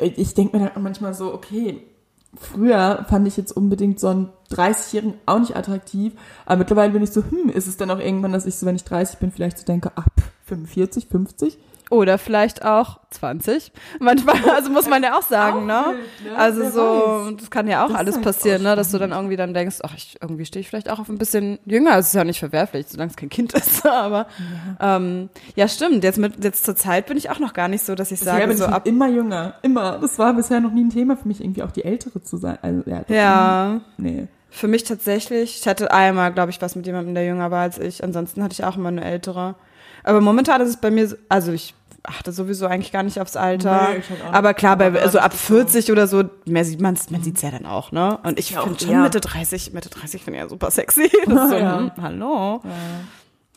[0.00, 1.82] Ich denke mir dann manchmal so, okay,
[2.36, 6.12] früher fand ich jetzt unbedingt so einen 30-Jährigen auch nicht attraktiv,
[6.46, 8.76] aber mittlerweile bin ich so, hm, ist es dann auch irgendwann, dass ich so, wenn
[8.76, 10.12] ich 30 bin, vielleicht so denke, ab
[10.44, 11.58] 45, 50?
[11.90, 13.72] Oder vielleicht auch 20.
[13.98, 15.94] Manchmal, also muss man ja auch sagen, ne?
[16.22, 16.36] ne?
[16.36, 18.76] Also so, das kann ja auch alles halt passieren, ne?
[18.76, 21.16] Dass du dann irgendwie dann denkst, ach, ich, irgendwie stehe ich vielleicht auch auf ein
[21.16, 21.96] bisschen jünger.
[21.96, 23.86] Es ist ja nicht verwerflich, solange es kein Kind ist.
[23.86, 24.26] Aber
[24.80, 26.04] ja, ähm, ja stimmt.
[26.04, 28.34] Jetzt mit jetzt zur Zeit bin ich auch noch gar nicht so, dass ich Bisher
[28.34, 28.86] sage, bin so ich ab.
[28.86, 29.98] immer jünger, immer.
[29.98, 32.58] Das war bisher noch nie ein Thema für mich, irgendwie auch die Ältere zu sein.
[32.60, 34.26] Also, ja, Ja, Nee.
[34.50, 35.58] für mich tatsächlich.
[35.60, 38.04] Ich hatte einmal, glaube ich, was mit jemandem, der jünger war als ich.
[38.04, 39.54] Ansonsten hatte ich auch immer eine ältere.
[40.08, 43.36] Aber momentan ist es bei mir, so- also ich achte sowieso eigentlich gar nicht aufs
[43.36, 43.90] Alter.
[43.92, 45.54] Nee, ich halt auch aber klar, bei Aber so ab das ist so.
[45.56, 48.18] 40 oder so, mehr sieht man's, man sieht's ja dann auch, ne?
[48.22, 49.02] Und ich Ja, finde schon eher.
[49.02, 51.10] Mitte 30, Mitte 30 finde ich ja super sexy.
[51.26, 51.78] Das ist so, Ja.
[51.80, 52.62] hm, hallo.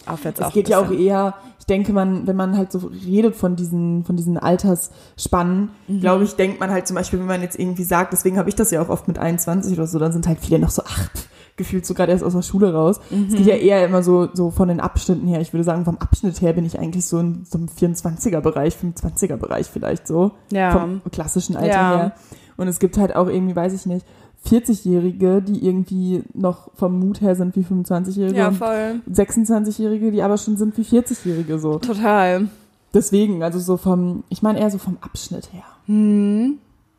[0.08, 3.36] Aufwärts Es auch geht ja auch eher, ich denke, man, wenn man halt so redet
[3.36, 6.00] von diesen, von diesen Altersspannen, Mhm.
[6.02, 8.56] glaube ich, denkt man halt zum Beispiel, wenn man jetzt irgendwie sagt, deswegen habe ich
[8.56, 11.10] das ja auch oft mit 21 oder so, dann sind halt viele noch so, ach,
[11.16, 13.00] pff, gefühlt so gerade erst aus der Schule raus.
[13.12, 13.62] Es geht ja Mhm.
[13.62, 15.42] eher immer so, so von den Abschnitten her.
[15.42, 19.68] Ich würde sagen, vom Abschnitt her bin ich eigentlich so in so einem 24er-Bereich, 25er-Bereich
[19.68, 20.32] vielleicht so.
[20.52, 20.72] Ja.
[20.72, 21.96] Vom klassischen Alter Ja.
[21.98, 22.16] her.
[22.58, 24.06] Und es gibt halt auch irgendwie, weiß ich nicht,
[24.44, 28.38] 40-Jährige, die irgendwie noch vom Mut her sind wie 25-Jährige.
[28.40, 29.02] Ja, voll.
[29.12, 31.78] 26-Jährige, die aber schon sind wie 40-Jährige so.
[31.80, 32.48] Total.
[32.94, 35.64] Deswegen, also so vom, ich meine eher so vom Abschnitt her.
[35.86, 36.58] Hm.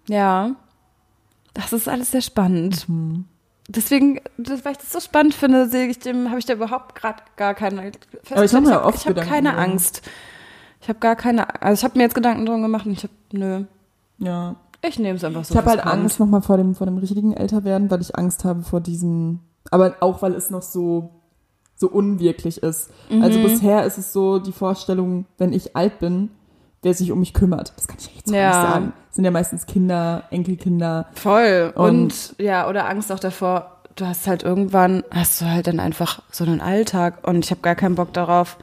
[0.08, 0.52] Ja.
[1.54, 2.88] Das ist alles sehr spannend.
[2.88, 3.24] Mhm.
[3.68, 6.94] Deswegen, das, weil ich das so spannend finde, sehe ich dem, habe ich da überhaupt
[6.94, 7.92] gerade gar keine.
[8.30, 9.58] Aber ich hab mir hab- oft ich habe Gedanken keine drum.
[9.60, 10.02] Angst.
[10.80, 13.12] Ich habe gar keine, also ich habe mir jetzt Gedanken drum gemacht und ich habe,
[13.32, 13.64] nö,
[14.18, 14.56] Ja.
[14.82, 15.54] ich nehme es einfach so.
[15.54, 15.94] Ich habe halt kommt.
[15.94, 19.38] Angst nochmal vor dem, vor dem richtigen Älterwerden, weil ich Angst habe vor diesem,
[19.70, 21.10] aber auch weil es noch so,
[21.76, 22.90] so unwirklich ist.
[23.10, 23.44] Also Mhm.
[23.44, 26.30] bisher ist es so die Vorstellung, wenn ich alt bin,
[26.82, 27.72] wer sich um mich kümmert.
[27.76, 28.48] Das kann ich ja jetzt auch Ja.
[28.64, 28.92] nicht sagen.
[29.12, 31.06] Sind ja meistens Kinder, Enkelkinder.
[31.14, 31.72] Voll.
[31.76, 35.78] Und, Und- ja, oder Angst auch davor, du hast halt irgendwann, hast du halt dann
[35.80, 38.56] einfach so einen Alltag und ich habe gar keinen Bock darauf,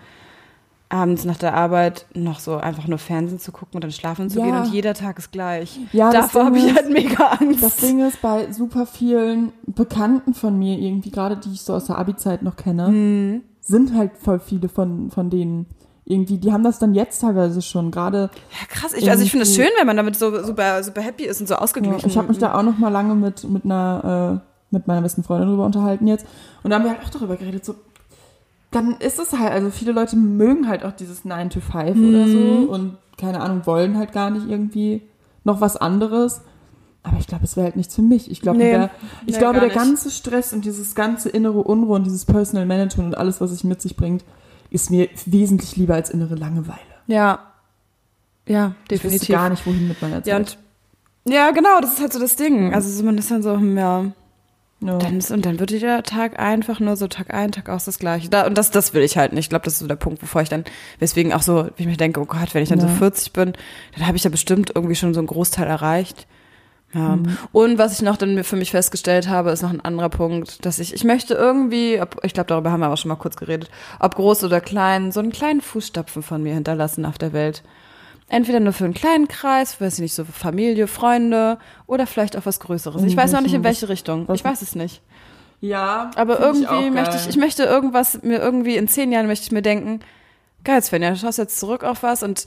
[0.92, 4.40] abends nach der Arbeit noch so einfach nur Fernsehen zu gucken und dann schlafen zu
[4.40, 4.46] Ja.
[4.46, 5.80] gehen und jeder Tag ist gleich.
[5.94, 7.62] Ja, das Davor habe ich halt mega Angst.
[7.62, 11.86] Das Ding ist, bei super vielen Bekannten von mir irgendwie, gerade die ich so aus
[11.86, 13.42] der Abi-Zeit noch kenne, Mhm.
[13.62, 15.68] sind halt voll viele von, von denen
[16.10, 18.94] irgendwie, die haben das dann jetzt teilweise schon, gerade Ja, krass.
[18.94, 21.48] Ich, also ich finde es schön, wenn man damit so super, super happy ist und
[21.48, 22.10] so Ja, ausgeglichen.
[22.10, 25.24] ich habe mich da auch noch mal lange mit mit einer äh, mit meiner besten
[25.24, 26.26] Freundin drüber unterhalten jetzt
[26.64, 27.76] und da haben wir halt auch darüber geredet so
[28.72, 32.26] dann ist es halt also viele Leute mögen halt auch dieses 9 to 5 oder
[32.28, 32.32] Mhm.
[32.32, 35.02] so und keine Ahnung wollen halt gar nicht irgendwie
[35.44, 36.42] noch was anderes
[37.04, 38.70] aber ich glaube es wäre halt nichts für mich ich glaube Nee.
[38.72, 38.90] der
[39.26, 39.76] ich Nee, glaube der nicht.
[39.76, 43.64] ganze Stress und dieses ganze innere Unruhe und dieses Personal Management und alles was sich
[43.64, 44.24] mit sich bringt
[44.72, 47.40] ist mir wesentlich lieber als innere Langeweile ja.
[48.48, 49.30] Ja, ich wüsste definitiv.
[49.36, 50.58] gar nicht wohin mit meiner Zeit Ja, und
[51.28, 52.74] ja, genau, das ist halt so das Ding.
[52.74, 54.06] Also so, man ist dann so, hm, ja,
[54.82, 54.98] Ja.
[54.98, 58.00] Dann ist, und dann wird jeder Tag einfach nur so Tag ein, Tag aus das
[58.00, 58.30] gleiche.
[58.30, 59.46] Da, und das, das will ich halt nicht.
[59.46, 60.64] Ich glaube, das ist so der Punkt, bevor ich dann,
[61.00, 62.88] weswegen auch so, wie ich mir denke, oh Gott, wenn ich dann Ja.
[62.88, 63.54] so 40 bin,
[63.96, 66.26] dann habe ich ja bestimmt irgendwie schon so einen Großteil erreicht.
[66.94, 67.18] Ja.
[67.18, 67.38] Mhm.
[67.52, 70.80] Und was ich noch dann für mich festgestellt habe, ist noch ein anderer Punkt, dass
[70.80, 73.70] ich, ich möchte irgendwie, ob, ich glaube, darüber haben wir auch schon mal kurz geredet,
[74.00, 77.64] ob groß oder klein, so einen kleinen Fußstapfen von mir hinterlassen auf der Welt.
[78.28, 82.46] Entweder nur für einen kleinen Kreis, weiß ich nicht, so Familie, Freunde oder vielleicht auch
[82.46, 83.04] was Größeres.
[83.04, 84.28] Ich In weiß noch nicht, in welche Richtung.
[84.34, 85.02] Ich weiß es nicht.
[85.62, 89.28] Ja, Aber ich irgendwie auch möchte ich, ich möchte irgendwas, mir irgendwie in zehn Jahren
[89.28, 90.00] möchte ich mir denken,
[90.64, 92.46] geil Svenja, du schaust jetzt zurück auf was und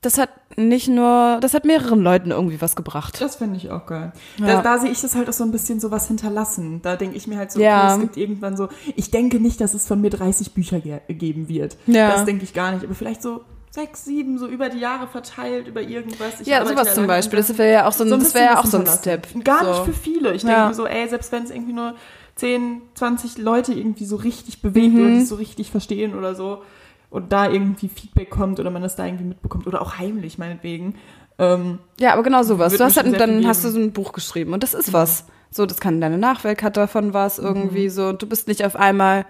[0.00, 3.20] das hat nicht nur, das hat mehreren Leuten irgendwie was gebracht.
[3.20, 4.12] Das finde ich auch geil.
[4.38, 4.46] Ja.
[4.46, 6.80] Da, da sehe ich das halt auch so ein bisschen so was hinterlassen.
[6.82, 7.86] Da denke ich mir halt so, Ja.
[7.86, 11.00] okay, es gibt irgendwann so, ich denke nicht, dass es von mir 30 Bücher ge
[11.08, 11.76] geben wird.
[11.86, 12.12] Ja.
[12.12, 12.84] Das denke ich gar nicht.
[12.84, 16.40] Aber vielleicht so sechs, sieben, so über die Jahre verteilt, über irgendwas.
[16.40, 17.38] Ich Ja, sowas zum Beispiel.
[17.38, 19.26] Das wäre ja auch so ein, so ein das wäre ja auch so ein Step.
[19.44, 19.70] Gar so.
[19.70, 20.32] nicht für viele.
[20.32, 21.94] Ich denke mir so, ey, selbst wenn es irgendwie nur
[22.36, 25.14] 10, 20 Leute irgendwie so richtig bewegt Mhm.
[25.14, 26.62] die es so richtig verstehen oder so
[27.10, 30.94] und da irgendwie Feedback kommt oder man das da irgendwie mitbekommt oder auch heimlich meinetwegen.
[31.38, 32.76] Ähm, Ja, aber genau sowas.
[32.76, 35.24] Du hast halt, dann hast du so ein Buch geschrieben und das ist was.
[35.50, 37.90] So, das kann deine Nachwelt hat davon was irgendwie Mhm.
[37.90, 38.08] so.
[38.08, 39.24] Und du bist nicht auf einmal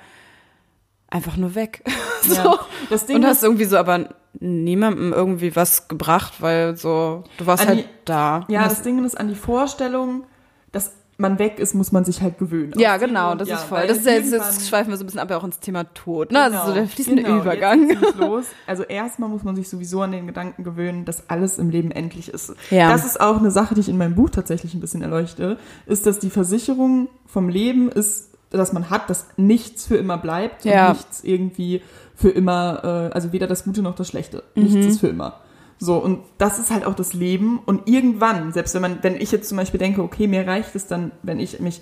[1.11, 1.83] einfach nur weg.
[2.23, 2.35] so.
[2.35, 2.59] ja.
[2.91, 4.09] Das Ding Und hast irgendwie so aber
[4.41, 8.45] niemandem irgendwie was gebracht, weil so, du warst halt die- da.
[8.49, 10.25] Ja, das Ding ist an die Vorstellung,
[10.73, 12.73] dass man weg ist, muss man sich halt gewöhnen.
[12.77, 13.87] Ja, genau, das ja, ist voll.
[13.89, 16.31] Das ist ja jetzt, jetzt schweifen wir so ein bisschen ab auch ins Thema Tod.
[16.31, 16.41] Ne?
[16.41, 17.89] Also so der fließende genau, Übergang.
[17.91, 18.45] Jetzt geht's los.
[18.69, 22.29] Also erstmal muss man sich sowieso an den Gedanken gewöhnen, dass alles im Leben endlich
[22.29, 22.55] ist.
[22.71, 22.93] Ja.
[22.93, 26.07] Das ist auch eine Sache, die ich in meinem Buch tatsächlich ein bisschen erleuchte, ist,
[26.07, 30.91] dass die Versicherung vom Leben ist, dass man hat, dass nichts für immer bleibt Ja.
[30.91, 31.83] und nichts irgendwie
[32.15, 34.45] für immer, äh, also weder das Gute noch das Schlechte.
[34.55, 34.63] Mhm.
[34.63, 35.41] Nichts ist für immer.
[35.79, 37.61] So, und das ist halt auch das Leben.
[37.65, 40.87] Und irgendwann, selbst wenn man, wenn ich jetzt zum Beispiel denke, okay, mir reicht es
[40.87, 41.81] dann, wenn ich mich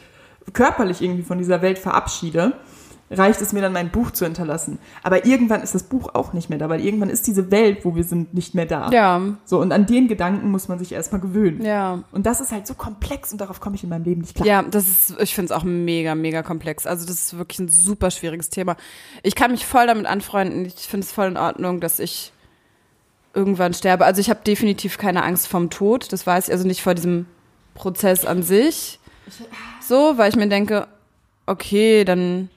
[0.53, 2.53] körperlich irgendwie von dieser Welt verabschiede,
[3.11, 4.79] reicht es mir dann, mein Buch zu hinterlassen.
[5.05, 7.95] Aber irgendwann ist das Buch auch nicht mehr da, weil irgendwann ist diese Welt, wo
[7.95, 8.91] wir sind, nicht mehr da.
[8.91, 11.65] Ja, So, und an den Gedanken muss man sich erstmal gewöhnen.
[11.65, 12.03] ja.
[12.11, 14.47] Und das ist halt so komplex und darauf komme ich in meinem Leben nicht klar.
[14.47, 16.85] Ja, das ist, ich finde es auch mega, mega komplex.
[16.87, 18.77] Also das ist wirklich ein super schwieriges Thema.
[19.23, 20.67] Ich kann mich voll damit anfreunden.
[20.67, 22.33] Ich finde es voll in Ordnung, dass ich
[23.37, 24.05] irgendwann sterbe.
[24.05, 26.12] Also ich habe definitiv keine Angst vom Tod.
[26.12, 27.27] Das weiß ich, also nicht vor diesem
[27.75, 28.99] Prozess an sich.
[29.81, 30.88] So, weil ich mir denke,
[31.46, 32.49] okay, dann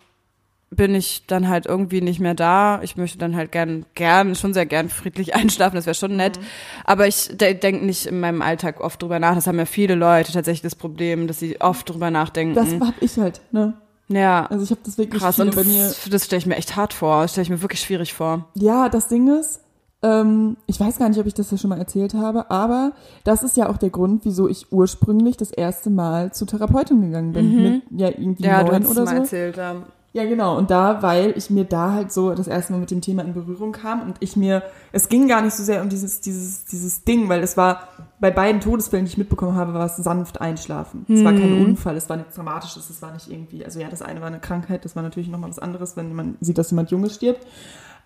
[0.71, 2.79] bin ich dann halt irgendwie nicht mehr da.
[2.83, 6.39] Ich möchte dann halt gern, gern, schon sehr gern friedlich einschlafen, das wäre schon nett.
[6.85, 9.35] Aber ich de denke nicht in meinem Alltag oft drüber nach.
[9.35, 12.53] Das haben ja viele Leute tatsächlich das Problem, dass sie oft drüber nachdenken.
[12.55, 13.73] Das hab ich halt, ne?
[14.09, 15.39] ja, Also ich habe das wirklich krass.
[15.39, 15.87] Und bei mir.
[15.87, 17.23] das, das stelle ich mir echt hart vor.
[17.23, 18.47] Das stelle ich mir wirklich schwierig vor.
[18.53, 19.61] Ja, das Ding ist,
[20.01, 23.43] ähm, ich weiß gar nicht, ob ich das ja schon mal erzählt habe, aber das
[23.43, 27.63] ist ja auch der Grund, wieso ich ursprünglich das erste Mal zur Therapeutin gegangen bin.
[27.63, 28.49] Mit ja irgendwie Mhm.
[28.49, 29.21] Ja, neun oder mal so.
[29.21, 29.57] erzählt.
[29.57, 29.75] Ja.
[30.11, 30.57] Ja, genau.
[30.57, 33.35] Und da, weil ich mir da halt so das erste Mal mit dem Thema in
[33.35, 37.03] Berührung kam und ich mir, es ging gar nicht so sehr um dieses, dieses, dieses
[37.03, 41.05] Ding, weil es war, bei beiden Todesfällen, die ich mitbekommen habe, war es sanft einschlafen.
[41.07, 44.01] Es war kein Unfall, es war nichts Dramatisches, es war nicht irgendwie, also ja, das
[44.01, 46.89] eine war eine Krankheit, das war natürlich nochmal was anderes, wenn man sieht, dass jemand
[46.89, 47.45] Junges stirbt.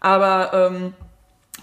[0.01, 0.93] Aber, ähm,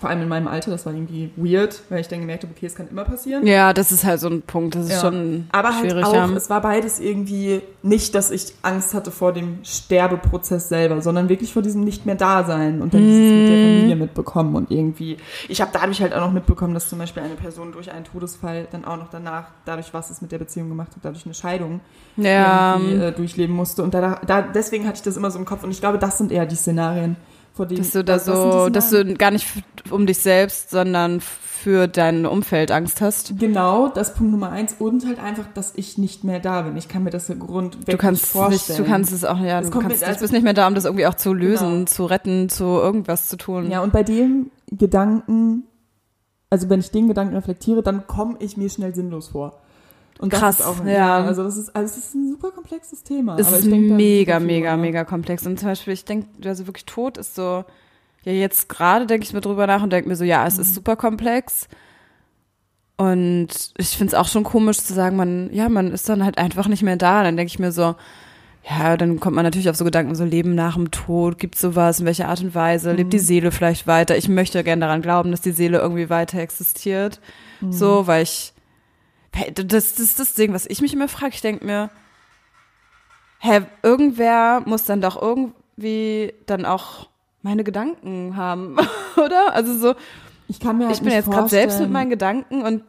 [0.00, 2.64] vor allem in meinem Alter, das war irgendwie weird, weil ich dann gemerkt habe, okay,
[2.66, 3.46] es kann immer passieren.
[3.46, 4.74] ja, das ist halt so ein Punkt.
[4.74, 5.00] Das ist Ja.
[5.00, 6.04] schon Aber halt schwierig.
[6.06, 6.30] auch, ja.
[6.34, 11.52] es war beides irgendwie nicht, dass ich Angst hatte vor dem Sterbeprozess selber, sondern wirklich
[11.52, 13.62] vor diesem nicht mehr Dasein und dann dieses mit der Mhm.
[13.62, 15.18] Familie mitbekommen und irgendwie.
[15.48, 18.66] Ich habe dadurch halt auch noch mitbekommen, dass zum Beispiel eine Person durch einen Todesfall
[18.72, 21.80] dann auch noch danach, dadurch, was es mit der Beziehung gemacht hat, dadurch eine Scheidung
[22.16, 23.82] ja, äh, durchleben musste.
[23.82, 26.18] Und da, da, deswegen hatte ich das immer so im Kopf und ich glaube, das
[26.18, 27.16] sind eher die Szenarien,
[27.60, 29.46] vor denen dass du da so, dass du gar nicht
[29.90, 33.38] um dich selbst, sondern für dein Umfeld Angst hast.
[33.38, 36.74] Genau, das Punkt Nummer eins und halt einfach, dass ich nicht mehr da bin.
[36.78, 38.78] Ich kann mir das Grund Du kannst nicht vorstellen.
[38.78, 40.66] nicht, du kannst es auch, ja, Das du kannst, mit- also- bist nicht mehr da,
[40.68, 41.84] um das irgendwie auch zu lösen, Genau.
[41.84, 43.70] zu retten, zu irgendwas zu tun.
[43.70, 45.64] Ja, und bei dem Gedanken,
[46.48, 49.60] also wenn ich den Gedanken reflektiere, dann komme ich mir schnell sinnlos vor.
[50.20, 51.24] Und das Krass, ist auch, ja.
[51.24, 53.38] Also das ist, also es ist ein super komplexes Thema.
[53.38, 54.82] Es ist denk, mega, mega, drüber.
[54.82, 55.46] mega komplex.
[55.46, 57.64] Und zum Beispiel, ich denke, also wirklich tot ist so,
[58.24, 60.60] ja, jetzt gerade denke ich mir drüber nach und denke mir so, ja, es Mhm.
[60.62, 61.68] ist super komplex.
[62.96, 66.36] Und ich finde es auch schon komisch zu sagen, man, ja, man ist dann halt
[66.36, 67.22] einfach nicht mehr da.
[67.22, 67.94] Dann denke ich mir so,
[68.68, 72.00] ja, dann kommt man natürlich auf so Gedanken, so Leben nach dem Tod, gibt sowas,
[72.00, 73.22] in welcher Art und Weise, lebt die Mhm.
[73.22, 74.18] Seele vielleicht weiter?
[74.18, 77.20] Ich möchte gerne daran glauben, dass die Seele irgendwie weiter existiert.
[77.62, 77.72] Mhm.
[77.72, 78.52] So, weil ich,
[79.54, 81.34] das, ist das Ding, was ich mich immer frage.
[81.34, 81.90] Ich denke mir,
[83.38, 87.08] hä, irgendwer muss dann doch irgendwie dann auch
[87.42, 88.76] meine Gedanken haben,
[89.16, 89.54] oder?
[89.54, 89.94] Also so,
[90.48, 92.82] Ich kann mir halt ich bin jetzt gerade selbst mit meinen Gedanken und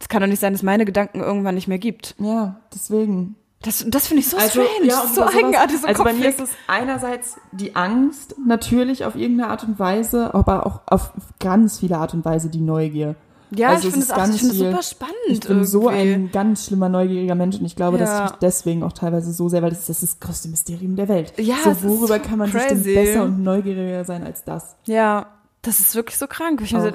[0.00, 2.14] es kann doch nicht sein, dass meine Gedanken irgendwann nicht mehr gibt.
[2.18, 3.36] Ja, deswegen.
[3.62, 6.40] Das, das finde ich so Also, strange, ja, so eigenartig, so Also bei mir ist
[6.40, 11.96] es einerseits die Angst, natürlich auf irgendeine Art und Weise, aber auch auf ganz viele
[11.96, 13.14] Art und Weise die Neugier.
[13.56, 15.14] Ja, also ich finde auch ganz ich es viel- super spannend.
[15.28, 16.12] Ich bin so irgendwie.
[16.14, 18.24] ein ganz schlimmer, neugieriger Mensch und ich glaube, dass Ja.
[18.24, 20.96] ich mich deswegen auch teilweise so sehr, weil das ist das, ist das größte Mysterium
[20.96, 21.32] der Welt.
[21.38, 22.94] Ja, so, worüber so kann man sich denn crazy.
[22.94, 24.76] besser und neugieriger sein als das?
[24.84, 25.26] Ja,
[25.62, 26.60] das ist wirklich so krank.
[26.62, 26.92] Ich so, Auch.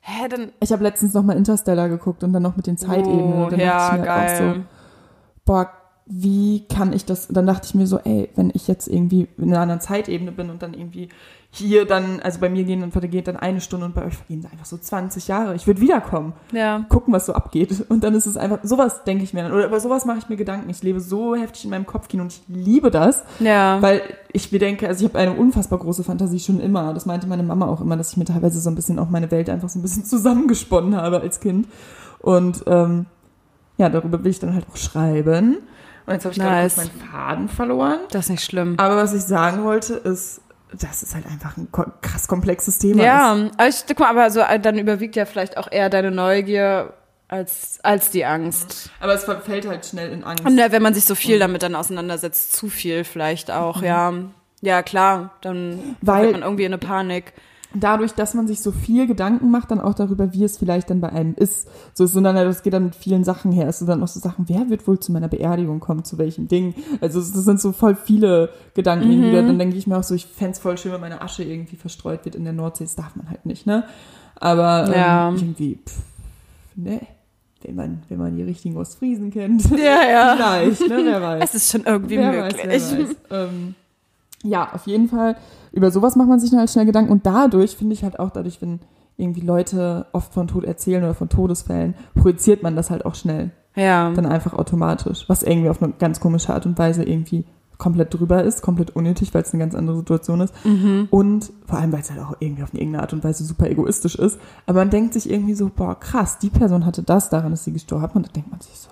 [0.00, 0.52] hä, dann.
[0.60, 3.32] Ich habe letztens noch mal Interstellar geguckt und dann noch mit den Zeitebenen.
[3.34, 4.50] Oh, und dann ja, dachte ich mir halt geil.
[4.50, 4.60] auch so,
[5.44, 5.70] boah,
[6.06, 7.28] wie kann ich das?
[7.28, 10.50] Dann dachte ich mir so, ey, wenn ich jetzt irgendwie in einer anderen Zeitebene bin
[10.50, 11.08] und dann irgendwie
[11.54, 14.46] hier dann, also bei mir gehen und vergeht dann eine Stunde und bei euch vergehen
[14.50, 15.54] einfach so 20 Jahre.
[15.54, 16.86] Ich würde wiederkommen, Ja.
[16.88, 17.84] gucken, was so abgeht.
[17.90, 19.52] Und dann ist es einfach, sowas denke ich mir dann.
[19.52, 20.70] Oder über sowas mache ich mir Gedanken.
[20.70, 23.22] Ich lebe so heftig in meinem Kopfkino und ich liebe das.
[23.38, 23.80] Ja.
[23.82, 24.00] Weil
[24.32, 26.94] ich mir denke, also ich habe eine unfassbar große Fantasie schon immer.
[26.94, 29.30] Das meinte meine Mama auch immer, dass ich mir teilweise so ein bisschen auch meine
[29.30, 31.68] Welt einfach so ein bisschen zusammengesponnen habe als Kind.
[32.18, 33.04] Und ähm,
[33.76, 35.58] ja, darüber will ich dann halt auch schreiben.
[36.12, 36.74] Und jetzt habe ich Nice.
[36.76, 37.98] gerade meinen Faden verloren.
[38.10, 38.74] das ist nicht schlimm.
[38.78, 40.40] Aber was ich sagen wollte, ist,
[40.72, 41.68] das ist halt einfach ein
[42.00, 43.02] krass komplexes Thema.
[43.04, 46.10] Ja, aber ich guck mal, aber so, äh, dann überwiegt ja vielleicht auch eher deine
[46.10, 46.94] Neugier
[47.28, 48.90] als, als die Angst.
[49.00, 50.44] Aber es verfällt halt schnell in Angst.
[50.44, 54.12] Und ja, wenn man sich so viel damit dann auseinandersetzt, zu viel vielleicht auch, ja.
[54.60, 57.32] Ja, klar, dann Weil- man irgendwie in eine Panik.
[57.74, 61.00] Dadurch, dass man sich so viel Gedanken macht, dann auch darüber, wie es vielleicht dann
[61.00, 61.68] bei einem ist.
[61.94, 63.68] So ist dann, das geht dann mit vielen Sachen her.
[63.68, 66.48] Es sind dann auch so Sachen, wer wird wohl zu meiner Beerdigung kommen, zu welchem
[66.48, 66.74] Ding?
[67.00, 69.12] Also das sind so voll viele Gedanken Mhm.
[69.12, 69.32] irgendwie.
[69.46, 72.24] Dann denke ich mir auch so, ich fänd's voll schön, wenn meine Asche irgendwie verstreut
[72.24, 72.84] wird in der Nordsee.
[72.84, 73.84] Das darf man halt nicht, ne?
[74.36, 75.30] Aber ähm, Ja.
[75.30, 75.98] irgendwie, pff,
[76.76, 77.00] ne?
[77.64, 79.70] Wenn man, wenn man die richtigen Ostfriesen kennt.
[79.70, 80.36] Ja, ja.
[80.36, 81.00] Vielleicht, ne?
[81.04, 81.44] Wer weiß.
[81.44, 82.66] Es ist schon irgendwie Wer möglich.
[82.66, 83.16] Weiß, wer weiß.
[83.30, 83.74] Ähm,
[84.42, 85.36] ja, auf jeden Fall.
[85.72, 87.12] Über sowas macht man sich dann halt schnell Gedanken.
[87.12, 88.80] Und dadurch finde ich halt auch, dadurch, wenn
[89.16, 93.50] irgendwie Leute oft von Tod erzählen oder von Todesfällen, projiziert man das halt auch schnell.
[93.76, 94.10] Ja.
[94.12, 95.24] Dann einfach automatisch.
[95.28, 97.44] Was irgendwie auf eine ganz komische Art und Weise irgendwie
[97.78, 100.54] komplett drüber ist, komplett unnötig, weil es eine ganz andere Situation ist.
[100.64, 101.08] Mhm.
[101.10, 104.14] Und vor allem, weil es halt auch irgendwie auf irgendeine Art und Weise super egoistisch
[104.14, 104.38] ist.
[104.66, 107.72] Aber man denkt sich irgendwie so, boah, krass, die Person hatte das, daran ist sie
[107.72, 108.12] gestorben.
[108.14, 108.88] Und dann denkt man sich so,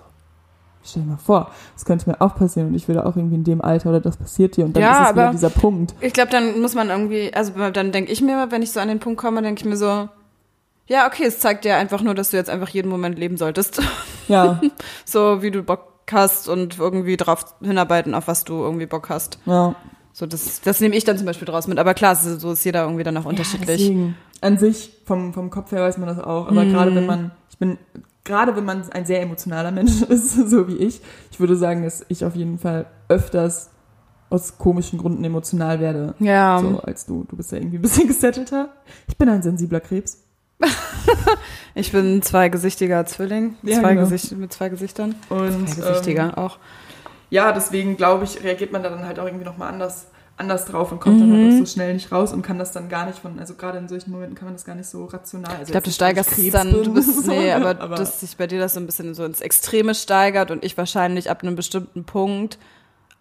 [0.83, 3.43] stell dir mal vor, das könnte mir auch passieren und ich würde auch irgendwie in
[3.43, 5.93] dem Alter oder das passiert dir und dann Ja, ist es wieder dieser Punkt.
[6.01, 8.87] Ich glaube, dann muss man irgendwie, also dann denke ich mir, wenn ich so an
[8.87, 10.09] den Punkt komme, denke ich mir so,
[10.87, 13.81] ja, okay, es zeigt dir einfach nur, dass du jetzt einfach jeden Moment leben solltest.
[14.27, 14.59] Ja,
[15.05, 19.39] so wie du Bock hast und irgendwie drauf hinarbeiten, auf was du irgendwie Bock hast.
[19.45, 19.75] ja.
[20.13, 21.79] So, das, das nehme ich dann zum Beispiel draus mit.
[21.79, 23.77] Aber klar, so ist jeder irgendwie dann auch Ja, unterschiedlich.
[23.77, 24.15] deswegen.
[24.41, 26.49] An sich, vom, vom Kopf her weiß man das auch.
[26.49, 26.69] Aber Mhm.
[26.69, 27.77] gerade wenn man, ich bin,
[28.23, 32.05] gerade wenn man ein sehr emotionaler Mensch ist, so wie ich, ich würde sagen, dass
[32.07, 33.69] ich auf jeden Fall öfters
[34.29, 36.15] aus komischen Gründen emotional werde.
[36.19, 36.59] ja.
[36.61, 37.25] So als du.
[37.27, 38.69] Du bist ja irgendwie ein bisschen gesettelter.
[39.07, 40.23] Ich bin ein sensibler Krebs.
[41.73, 43.55] Ich bin ein zweigesichtiger Zwilling.
[43.63, 44.01] Ja, zwei genau.
[44.01, 45.15] Gesicht, mit zwei Gesichtern.
[45.29, 46.57] Und Zweigesichtiger ähm, auch.
[47.29, 50.91] ja, deswegen glaube ich, reagiert man da dann halt auch irgendwie nochmal anders, anders drauf
[50.91, 51.43] und kommt dann Mhm.
[51.43, 53.77] halt auch so schnell nicht raus und kann das dann gar nicht von, also gerade
[53.77, 55.51] in solchen Momenten kann man das gar nicht so rational.
[55.51, 58.47] Also Ich glaube, du steigerst es dann, du bist, nee, aber, aber dass sich bei
[58.47, 62.05] dir das so ein bisschen so ins Extreme steigert und ich wahrscheinlich ab einem bestimmten
[62.05, 62.57] Punkt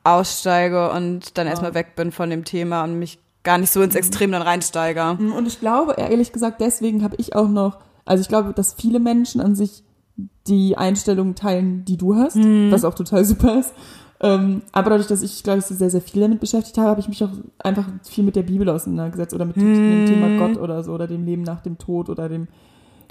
[0.05, 1.51] aussteige und dann Ja.
[1.53, 5.17] erstmal weg bin von dem Thema und mich gar nicht so ins Extrem dann reinsteige.
[5.19, 8.75] Mm, Und ich glaube, ehrlich gesagt, deswegen habe ich auch noch, also ich glaube, dass
[8.75, 9.83] viele Menschen an sich
[10.47, 12.71] die Einstellung teilen, die du hast, Mhm.
[12.71, 13.73] was auch total super ist.
[14.23, 17.01] Ähm, aber dadurch, dass ich, glaube ich, so sehr, sehr viel damit beschäftigt habe, habe
[17.01, 20.07] ich mich auch einfach viel mit der Bibel auseinandergesetzt oder mit dem Mhm.
[20.07, 22.47] Thema Gott oder so oder dem Leben nach dem Tod oder dem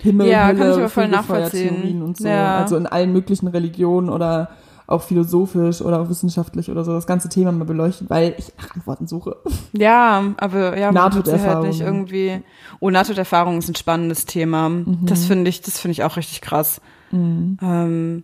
[0.01, 2.03] Himmel, Ja, kann Hölle, ich aber voll nachvollziehen.
[2.03, 2.27] und so.
[2.27, 2.57] Ja.
[2.59, 4.49] Also in allen möglichen Religionen oder
[4.87, 8.75] auch philosophisch oder auch wissenschaftlich oder so das ganze Thema mal beleuchtet, weil ich nach
[8.75, 9.35] Antworten suche.
[9.73, 12.41] Ja, aber ja, sie halt nicht irgendwie.
[12.79, 14.69] Oh, Nahtoderfahrung ist ein spannendes Thema.
[14.69, 14.99] Mhm.
[15.05, 16.81] Das finde ich, das finde ich auch richtig krass.
[17.11, 18.23] Ähm,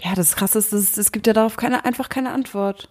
[0.00, 2.88] ja, das Krasse ist, es, es gibt ja darauf keine, einfach keine Antwort.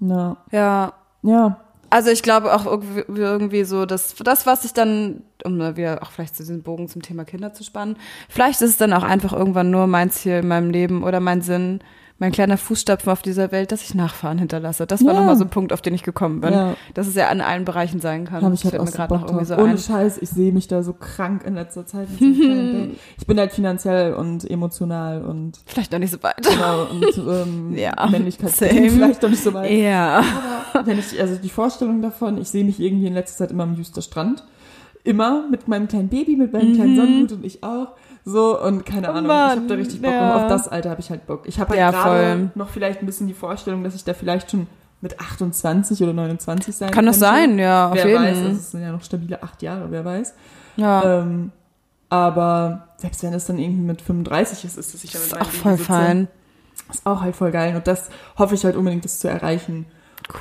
[0.00, 0.36] Ja.
[0.50, 1.60] Ja, Ja.
[1.90, 6.10] Also ich glaube auch irgendwie, irgendwie so, dass das, was ich dann, um wieder auch
[6.10, 7.96] vielleicht so den Bogen zum Thema Kinder zu spannen,
[8.28, 11.40] vielleicht ist es dann auch einfach irgendwann nur mein Ziel in meinem Leben oder mein
[11.40, 11.84] Sinn,
[12.18, 14.86] mein kleiner Fußstapfen auf dieser Welt, dass ich Nachfahren hinterlasse.
[14.86, 15.18] Das war Ja.
[15.20, 16.52] nochmal so ein Punkt, auf den ich gekommen bin.
[16.52, 16.76] Ja.
[16.94, 18.42] Dass es ja an allen Bereichen sein kann.
[18.42, 19.78] Habe ich Das halt auch mir gerade noch irgendwie so Ohne ein.
[19.78, 22.06] Scheiß, ich sehe mich da so krank in letzter Zeit.
[22.16, 22.24] so
[23.18, 26.40] ich bin halt finanziell und emotional und Vielleicht noch nicht so weit.
[26.42, 29.70] genau und ähm, Ja, Männlichkeit vielleicht noch nicht so weit.
[29.72, 30.22] Ja.
[30.84, 33.74] Wenn ich, also die Vorstellung davon, ich sehe mich irgendwie in letzter Zeit immer am
[33.74, 34.44] Jüster Strand.
[35.02, 37.88] Immer mit meinem kleinen Baby, mit meinem kleinen Sonnenhut und ich auch.
[38.24, 39.14] So, und keine Mhm.
[39.14, 40.36] Oh Ahnung, Mann, ich habe da richtig Bock ja.
[40.36, 41.42] Auf das Alter habe ich halt Bock.
[41.46, 42.50] Ich habe halt Ja, gerade voll.
[42.54, 44.66] noch vielleicht ein bisschen die Vorstellung, dass ich da vielleicht schon
[45.02, 47.34] mit 28 oder 29 sein Kann das könnte.
[47.36, 50.04] sein, ja, auf Wer jeden weiß, also es sind ja noch stabile acht Jahre, wer
[50.04, 50.32] weiß.
[50.76, 51.20] Ja.
[51.20, 51.52] Ähm,
[52.08, 55.46] aber selbst wenn es dann irgendwie mit 35 ist, ist es sicher mit ist auch
[55.50, 55.84] voll sitze.
[55.84, 56.28] fein.
[56.90, 57.76] Ist auch halt voll geil.
[57.76, 58.08] Und das
[58.38, 59.86] hoffe ich halt unbedingt, das zu erreichen.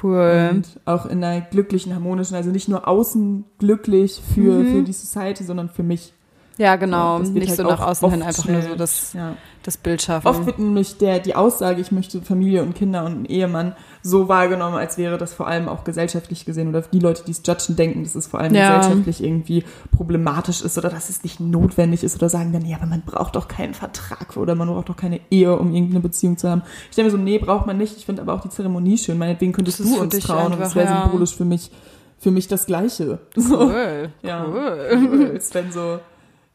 [0.02, 0.50] Cool.
[0.52, 4.72] Und auch in einer glücklichen, harmonischen, also nicht nur außen glücklich für, Mhm.
[4.72, 6.14] für die Society, sondern für mich.
[6.58, 7.20] Ja, genau.
[7.20, 9.36] Das wird Nicht halt so nach außen hin einfach nur so das, Ja.
[9.64, 10.28] das Bild schaffen.
[10.28, 14.28] Oft wird nämlich der, die Aussage, ich möchte Familie und Kinder und einen Ehemann so
[14.28, 17.76] wahrgenommen, als wäre das vor allem auch gesellschaftlich gesehen oder die Leute, die es judgen,
[17.76, 18.78] denken, dass es vor allem Ja.
[18.78, 19.64] gesellschaftlich irgendwie
[19.96, 23.36] problematisch ist oder dass es nicht notwendig ist oder sagen dann, ja, aber man braucht
[23.36, 26.62] doch keinen Vertrag oder man braucht doch keine Ehe, um irgendwie eine Beziehung zu haben.
[26.90, 27.98] Ich denke mir so, nee, braucht man nicht.
[27.98, 29.18] Ich finde aber auch die Zeremonie schön.
[29.18, 31.02] Meinetwegen könntest ist du uns trauen und einfach, es wäre ja.
[31.04, 31.72] symbolisch für mich,
[32.20, 33.20] für mich das Gleiche.
[33.36, 33.60] So.
[33.62, 34.10] cool.
[34.22, 34.46] Ja.
[34.46, 35.32] Cool.
[35.34, 36.00] Als wenn so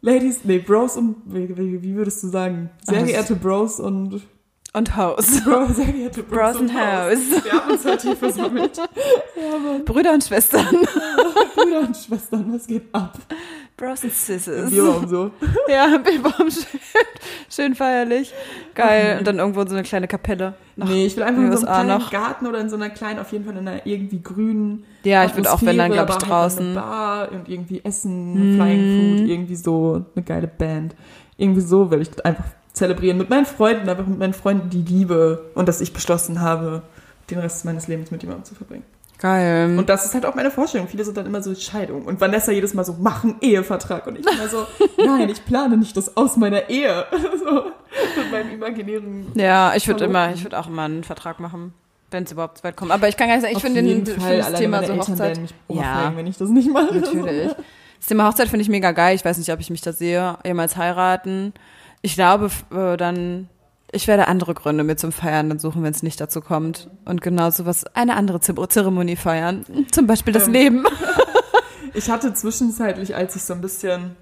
[0.01, 2.71] Ladies, nee, Bros und, wie, würdest du sagen?
[2.85, 4.23] Sehr Ach, geehrte Bros und
[4.75, 7.43] Und geehrte Bros, and House.
[7.43, 8.77] Wir haben uns hier versammelt.
[9.37, 9.85] Ja, Mann.
[9.85, 10.67] Brüder und Schwestern.
[11.55, 13.17] Brüder und Schwestern, was geht ab?
[13.77, 14.65] Bros and Sisters.
[14.65, 15.31] Im Bierraum so.
[15.69, 16.81] Ja, Bierbaum schön,
[17.49, 18.35] schön feierlich.
[18.75, 19.19] Geil.
[19.21, 20.55] Und dann irgendwo so eine kleine Kapelle.
[20.77, 22.11] Nee, ich will einfach in so einem kleinen noch.
[22.11, 25.37] Garten oder in so einer kleinen, auf jeden Fall in einer irgendwie grünen Ja, ich
[25.37, 26.75] würde auch, wenn dann, glaube ich, halt draußen.
[26.75, 30.97] Bar und irgendwie Essen, Flying Food, irgendwie so eine geile Band.
[31.37, 32.45] Irgendwie so will ich das einfach
[32.79, 33.19] zelebrieren.
[33.19, 36.83] Mit meinen Freunden, einfach mit meinen Freunden die Liebe und dass ich beschlossen habe,
[37.31, 38.85] den Rest meines Lebens mit jemandem zu verbringen.
[39.19, 39.77] Geil.
[39.77, 40.87] Und das ist halt auch meine Vorstellung.
[40.87, 42.05] Viele sind dann immer so Scheidung.
[42.05, 44.07] Und Vanessa jedes Mal so, mach einen Ehevertrag.
[44.07, 44.65] Und ich immer so,
[45.05, 47.05] nein, ich plane nicht das aus meiner Ehe.
[47.45, 47.65] so,
[48.17, 49.27] mit meinem imaginären.
[49.35, 51.75] ja, ich würde immer, ich würde auch immer einen Vertrag machen,
[52.13, 52.93] wenn es überhaupt so weit kommt.
[52.93, 55.41] Aber ich kann gar nicht sagen, ich finde den- Fall, das Thema so Eltern Hochzeit.
[55.41, 56.13] mich Ja.
[56.15, 56.95] wenn ich das nicht mache.
[56.95, 57.51] Natürlich.
[57.99, 59.17] Das Thema Hochzeit finde ich mega geil.
[59.17, 61.53] Ich weiß nicht, ob ich mich da sehe, jemals heiraten.
[62.03, 63.49] Ich glaube, äh, dann,
[63.93, 66.89] ich werde andere Gründe mir zum Feiern dann suchen, wenn es nicht dazu kommt.
[67.05, 69.65] Und genauso was, eine andere Zer- Zeremonie feiern.
[69.91, 70.53] Zum Beispiel das Ähm.
[70.53, 70.85] Leben.
[71.95, 74.15] Ich hatte zwischenzeitlich, als ich so ein bisschen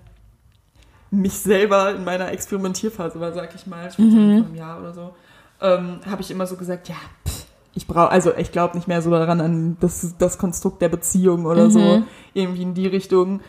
[1.10, 4.94] mich selber in meiner Experimentierphase war, sag ich mal, ich sagen, vor einem Jahr oder
[4.94, 5.14] so,
[5.60, 6.94] ähm, habe ich immer so gesagt, ja,
[7.26, 10.88] pff, ich brauche, also ich glaube nicht mehr so daran an das, das Konstrukt der
[10.88, 13.40] Beziehung oder so, irgendwie in die Richtung.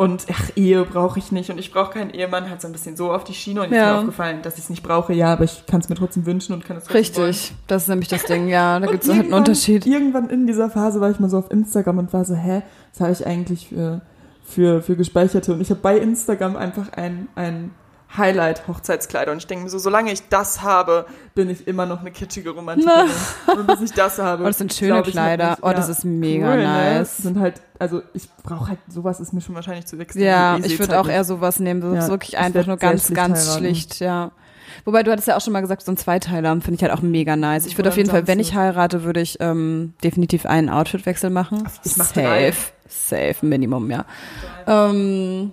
[0.00, 2.96] Und ach, Ehe brauche ich nicht und ich brauche keinen Ehemann, halt so ein bisschen
[2.96, 3.76] so auf die Schiene und Ja.
[3.82, 6.24] ist mir aufgefallen, dass ich es nicht brauche, ja, aber ich kann es mir trotzdem
[6.24, 7.52] wünschen und kann es Richtig.
[7.66, 8.80] Das ist nämlich das Ding, ja.
[8.80, 9.84] Da gibt es halt einen Unterschied.
[9.84, 12.62] Irgendwann in dieser Phase war ich mal so auf Instagram und war so, hä,
[12.94, 14.00] was habe ich eigentlich für,
[14.42, 15.52] für, für gespeicherte?
[15.52, 17.72] Und ich habe bei Instagram einfach ein, ein
[18.16, 19.30] Highlight Hochzeitskleider.
[19.32, 22.50] Und ich denke mir so, solange ich das habe, bin ich immer noch eine kitschige
[22.50, 23.08] Romantikerin.
[23.56, 24.42] und bis ich das habe.
[24.44, 25.50] Oh, das sind schöne ich Kleider.
[25.50, 25.62] nicht.
[25.62, 26.62] Oh, das ist mega ne?
[26.64, 27.18] nice.
[27.18, 30.24] Sind halt, also ich brauche halt, sowas ist mir schon wahrscheinlich zu extrem.
[30.24, 31.82] Ja, ich würde halt auch eher sowas nehmen.
[31.82, 33.58] So Ja, wirklich ich einfach nur ganz, ganz heiraten.
[33.64, 34.32] schlicht, ja.
[34.84, 37.02] Wobei du hattest ja auch schon mal gesagt, so ein Zweiteiler finde ich halt auch
[37.02, 37.66] mega nice.
[37.66, 41.68] Ich würde auf jeden Fall, wenn ich heirate, würde ich ähm, definitiv einen Outfitwechsel machen.
[41.84, 42.50] Ich mach drei.
[42.52, 42.72] Safe.
[42.88, 44.04] Safe, Minimum, ja.
[44.66, 45.52] Ähm,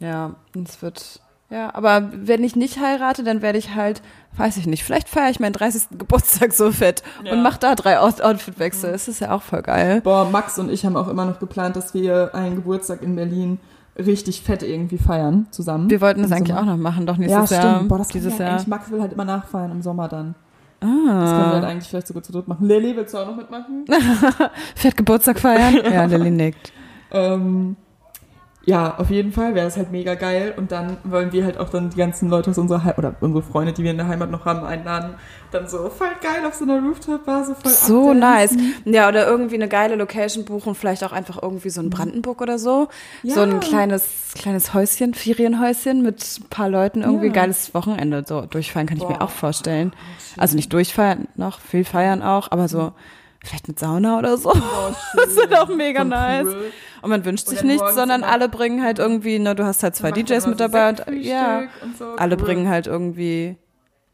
[0.00, 0.34] ja,
[0.66, 1.20] es wird,
[1.54, 4.02] ja, aber wenn ich nicht heirate, dann werde ich halt,
[4.36, 5.82] weiß ich nicht, vielleicht feiere ich meinen 30.
[5.98, 7.32] Geburtstag so fett Ja.
[7.32, 8.92] und mache da drei Out Outfitwechsel.
[8.92, 10.00] Das ist ja auch voll geil.
[10.02, 13.58] Boah, Max und ich haben auch immer noch geplant, dass wir einen Geburtstag in Berlin
[13.96, 15.88] richtig fett irgendwie feiern zusammen.
[15.88, 16.60] Wir wollten das eigentlich Sommer.
[16.62, 17.62] auch noch machen, doch Ja, nächstes stimmt.
[17.64, 17.82] Jahr.
[17.84, 18.54] Boah, das kann dieses ja Jahr.
[18.54, 20.34] eigentlich, Max will halt immer nachfeiern im Sommer dann.
[20.80, 21.68] Das können wir halt Ah.
[21.68, 22.66] eigentlich vielleicht sogar zu dritt machen.
[22.66, 23.84] Lilly, willst du auch noch mitmachen?
[24.74, 25.78] Fett Geburtstag feiern?
[25.92, 26.72] ja, Lilly nickt.
[27.12, 27.76] ähm,
[28.66, 30.54] ja, auf jeden Fall wäre es halt mega geil.
[30.56, 33.42] Und dann wollen wir halt auch dann die ganzen Leute aus unserer Heimat, oder unsere
[33.42, 35.14] Freunde, die wir in der Heimat noch haben, einladen.
[35.50, 38.20] Dann so voll geil auf so einer Rooftop-Bar, so voll So abdancen.
[38.20, 38.56] nice.
[38.86, 42.58] Ja, oder irgendwie eine geile Location buchen, vielleicht auch einfach irgendwie so in Brandenburg oder
[42.58, 42.88] so.
[43.22, 43.50] So Mhm.
[43.50, 43.54] Ja.
[43.56, 47.32] ein kleines, kleines Häuschen, Ferienhäuschen mit ein paar Leuten irgendwie Ja.
[47.32, 48.24] geiles Wochenende.
[48.26, 49.22] So durchfeiern kann ich mir Boah.
[49.22, 49.92] auch vorstellen.
[50.36, 52.92] Also nicht durchfeiern noch, viel feiern auch, aber so
[53.44, 54.50] vielleicht mit Sauna oder so.
[54.50, 56.46] Boah, Das wird auch mega Voll nice.
[56.46, 56.72] cool.
[57.02, 59.94] Und man wünscht Und sich nichts, sondern alle bringen halt irgendwie, ne, du hast halt
[59.94, 62.04] zwei DJs mit so dabei und ja, und so.
[62.16, 62.42] alle Cool.
[62.44, 63.56] bringen halt irgendwie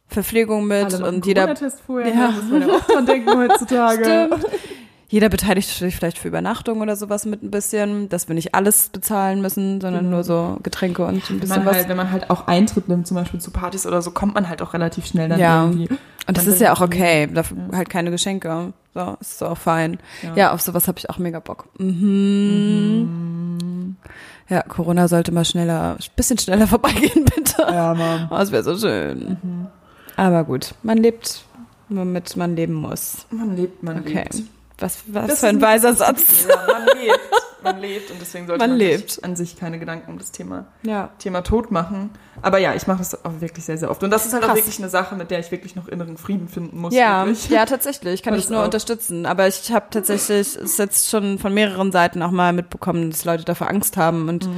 [0.08, 1.54] Verpflegung mit Alle und jeder
[1.86, 2.14] vorher, Ja.
[2.14, 2.30] ja.
[2.32, 4.04] muss man ja auch dran denken heutzutage.
[4.28, 4.46] Stimmt.
[5.12, 8.90] Jeder beteiligt sich vielleicht für Übernachtung oder sowas mit ein bisschen, dass wir nicht alles
[8.90, 10.16] bezahlen müssen, sondern Genau.
[10.16, 11.74] nur so Getränke und ein Wenn bisschen was.
[11.74, 14.48] halt, wenn man halt auch Eintritt nimmt, zum Beispiel zu Partys oder so, kommt man
[14.48, 15.64] halt auch relativ schnell dann Ja.
[15.64, 15.88] irgendwie.
[16.28, 17.26] und das ist ja auch okay.
[17.26, 18.72] Dafür halt keine Geschenke.
[18.94, 19.98] So, ist so auch fein.
[20.22, 20.52] Ja, Ja.
[20.52, 21.66] auf sowas habe ich auch mega Bock.
[22.60, 23.96] Mhm.
[24.48, 27.62] Ja, Corona sollte mal schneller, bisschen schneller vorbeigehen, bitte.
[27.62, 28.28] Ja, Mann.
[28.30, 29.36] Oh, das wäre so schön.
[30.16, 31.44] Aber gut, man lebt,
[31.88, 33.26] womit man leben muss.
[33.30, 34.24] Man lebt, man Okay.
[34.24, 34.42] lebt.
[34.80, 36.46] Was, was Das für ein weiser Satz.
[36.48, 37.20] Ja, man lebt.
[37.62, 40.64] Man lebt und deswegen sollte Man man, sich an sich keine Gedanken um das Thema,
[40.82, 41.10] Ja.
[41.18, 42.08] Thema Tod machen.
[42.40, 44.02] Aber ja, ich mache das auch wirklich sehr, sehr oft.
[44.02, 44.56] Und das ist halt auch Krass.
[44.56, 46.94] wirklich eine Sache, mit der ich wirklich noch inneren Frieden finden muss.
[46.94, 47.50] Ja, wirklich.
[47.50, 48.22] ja, tatsächlich.
[48.22, 49.26] Kann Weil ich das nur auch- unterstützen.
[49.26, 53.44] Aber ich habe tatsächlich es jetzt schon von mehreren Seiten auch mal mitbekommen, dass Leute
[53.44, 54.48] davor Angst haben und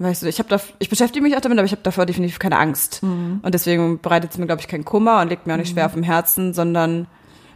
[0.00, 2.38] Weißt du, ich habe da, ich beschäftige mich auch damit, aber ich habe davor definitiv
[2.38, 3.02] keine Angst.
[3.02, 3.40] Mhm.
[3.42, 5.86] Und deswegen bereitet es mir, glaube ich, keinen Kummer und liegt mir auch nicht schwer
[5.86, 7.08] auf dem Herzen, sondern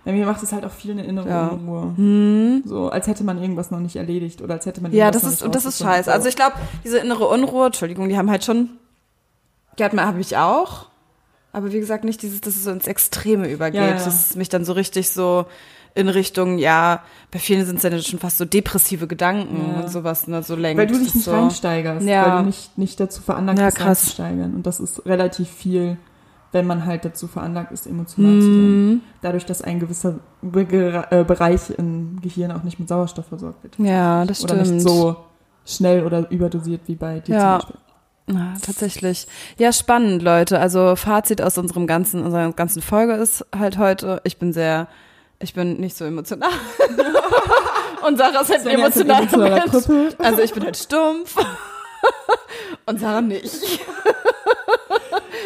[0.04, 1.46] Ja, mir macht es halt auch viel eine innere Ja.
[1.48, 2.62] Unruhe.
[2.66, 5.46] So, als hätte man irgendwas noch nicht erledigt oder als hätte man ja, das ist
[5.50, 6.12] das ist scheiße.
[6.12, 8.70] Also ich glaube, diese innere Unruhe, Entschuldigung, die haben halt schon,
[9.78, 10.86] die hat man, habe ich auch.
[11.52, 13.92] Aber wie gesagt, nicht dieses, dass es so ins Extreme übergeht, Ja, ja.
[13.94, 15.44] dass es mich dann so richtig so
[15.94, 19.80] in Richtung, ja, bei vielen sind es dann schon fast so depressive Gedanken Ja.
[19.82, 20.78] und sowas, ne, so lenkt.
[20.80, 21.30] Weil du dich nicht so.
[21.32, 22.26] reinsteigerst, Ja.
[22.26, 23.86] weil du nicht, nicht dazu veranlagt Ja, bist, krass.
[24.00, 24.54] reinzusteigern.
[24.54, 25.98] Und das ist relativ viel,
[26.52, 28.86] wenn man halt dazu veranlagt ist, emotional zu sein.
[28.88, 29.00] Mhm.
[29.22, 30.62] Dadurch, dass ein gewisser Be
[31.10, 33.78] äh, Bereich im Gehirn auch nicht mit Sauerstoff versorgt wird.
[33.78, 34.70] Ja, das Oder stimmt.
[34.76, 35.16] nicht so
[35.64, 37.60] schnell oder überdosiert wie bei dir Ja.
[37.60, 37.78] zum Beispiel.
[38.28, 39.26] Ja, tatsächlich.
[39.58, 40.60] Ja, spannend, Leute.
[40.60, 44.86] Also Fazit aus unserem ganzen, unserer ganzen Folge ist halt heute, ich bin sehr,
[45.40, 46.50] ich bin nicht so emotional.
[48.06, 50.14] Und Sarah ist halt ein emotionaler Mensch.
[50.18, 51.36] Also ich bin halt stumpf.
[52.86, 53.80] Und Sarah nicht.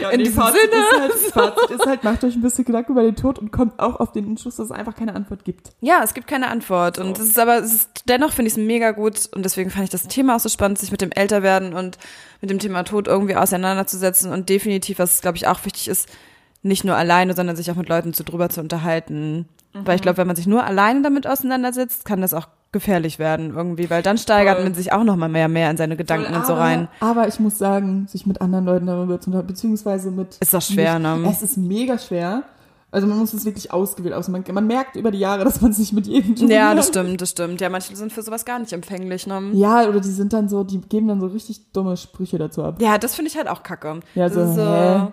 [0.01, 1.07] Ja, In nee, diesem Fazit Sinne.
[1.07, 3.79] Ist halt, Fazit ist halt, macht euch ein bisschen Gedanken über den Tod und kommt
[3.79, 5.71] auch auf den Entschluss, dass es einfach keine Antwort gibt.
[5.81, 6.99] Ja, es gibt keine Antwort.
[6.99, 7.23] Und So.
[7.23, 9.29] es ist aber, es ist, dennoch finde ich es mega gut.
[9.35, 11.99] Und deswegen fand ich das Thema auch so spannend, sich mit dem Älterwerden und
[12.41, 14.33] mit dem Thema Tod irgendwie auseinanderzusetzen.
[14.33, 16.09] Und definitiv, was glaube ich auch wichtig ist,
[16.63, 19.49] nicht nur alleine, sondern sich auch mit Leuten zu drüber zu unterhalten.
[19.73, 19.91] Weil Mhm.
[19.97, 23.89] ich glaube, wenn man sich nur alleine damit auseinandersetzt, kann das auch gefährlich werden irgendwie,
[23.89, 24.65] weil dann steigert Voll.
[24.65, 26.89] man sich auch noch mal mehr, mehr in seine Gedanken und so rein.
[27.01, 30.37] Aber ich muss sagen, sich mit anderen Leuten darüber zu unterhalten, beziehungsweise mit.
[30.41, 31.31] Ist doch schwer, nicht, ne?
[31.31, 32.43] Es ist mega schwer.
[32.91, 34.29] Also man muss es wirklich ausgewählt aus.
[34.29, 37.21] Man, man merkt über die Jahre, dass man sich mit jedem tun Ja, das stimmt,
[37.21, 37.61] das stimmt.
[37.61, 39.51] Ja, manche sind für sowas gar nicht empfänglich, ne?
[39.53, 42.81] Ja, oder die sind dann so, die geben dann so richtig dumme Sprüche dazu ab.
[42.81, 44.01] Ja, das finde ich halt auch kacke.
[44.15, 45.13] Ja, das so, ist hä?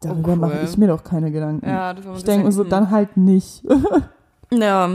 [0.00, 0.36] Darüber cool.
[0.36, 1.68] mache ich mir doch keine Gedanken.
[1.68, 3.64] Ja, das ich denke mir so, dann halt nicht.
[4.54, 4.90] Ja.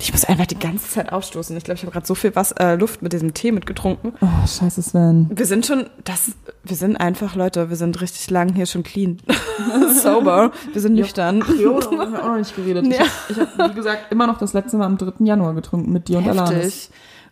[0.00, 1.54] Ich muss einfach die ganze Zeit aufstoßen.
[1.56, 4.14] Ich glaube, ich habe gerade so viel was, äh, Luft mit diesem Tee mitgetrunken.
[4.20, 5.28] Oh, scheiße, Sven.
[5.34, 6.32] Wir sind schon, das,
[6.64, 9.18] wir sind einfach, Leute, wir sind richtig lang hier schon clean.
[10.02, 10.52] Sober.
[10.72, 11.44] Wir sind nüchtern.
[11.60, 12.86] Jo, darüber haben wir auch noch nicht geredet.
[12.86, 13.04] Ja.
[13.28, 15.24] Ich habe, hab, wie gesagt, immer noch das letzte Mal am 3.
[15.24, 16.50] Januar getrunken mit dir und Alanis.
[16.64, 16.90] Heftig.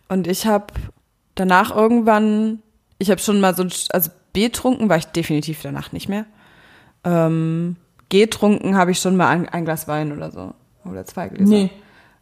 [0.09, 0.65] Und ich habe
[1.35, 2.59] danach irgendwann,
[2.99, 6.25] ich habe schon mal so, ein- also betrunken war ich definitiv danach nicht mehr.
[7.03, 7.77] Ähm,
[8.09, 10.53] getrunken habe ich schon mal ein, ein Glas Wein oder so.
[10.85, 11.49] Oder zwei Gläser.
[11.49, 11.69] Nee,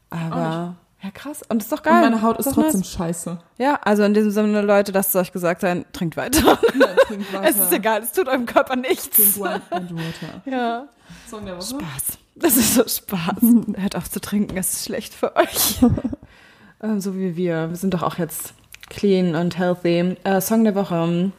[0.09, 1.41] Aber, ja krass.
[1.47, 2.01] Und ist doch und geil.
[2.01, 2.91] meine Haut ist doch trotzdem nice.
[2.91, 3.39] scheiße.
[3.57, 6.59] Ja, also in diesem Sinne, Leute, lasst es euch gesagt sein, trinkt weiter.
[7.07, 9.37] Trink Es ist egal, es tut eurem Körper nichts.
[9.37, 10.41] Wine and Water.
[10.45, 10.87] Ja.
[11.29, 11.67] Song der Woche.
[11.67, 12.17] Spaß.
[12.35, 13.41] Das ist so Spaß.
[13.77, 15.79] Hört auf zu trinken, es ist schlecht für euch.
[16.83, 17.69] ähm, so wie wir.
[17.69, 18.53] Wir sind doch auch jetzt
[18.89, 20.15] clean und healthy.
[20.23, 21.31] Äh, Song der Woche.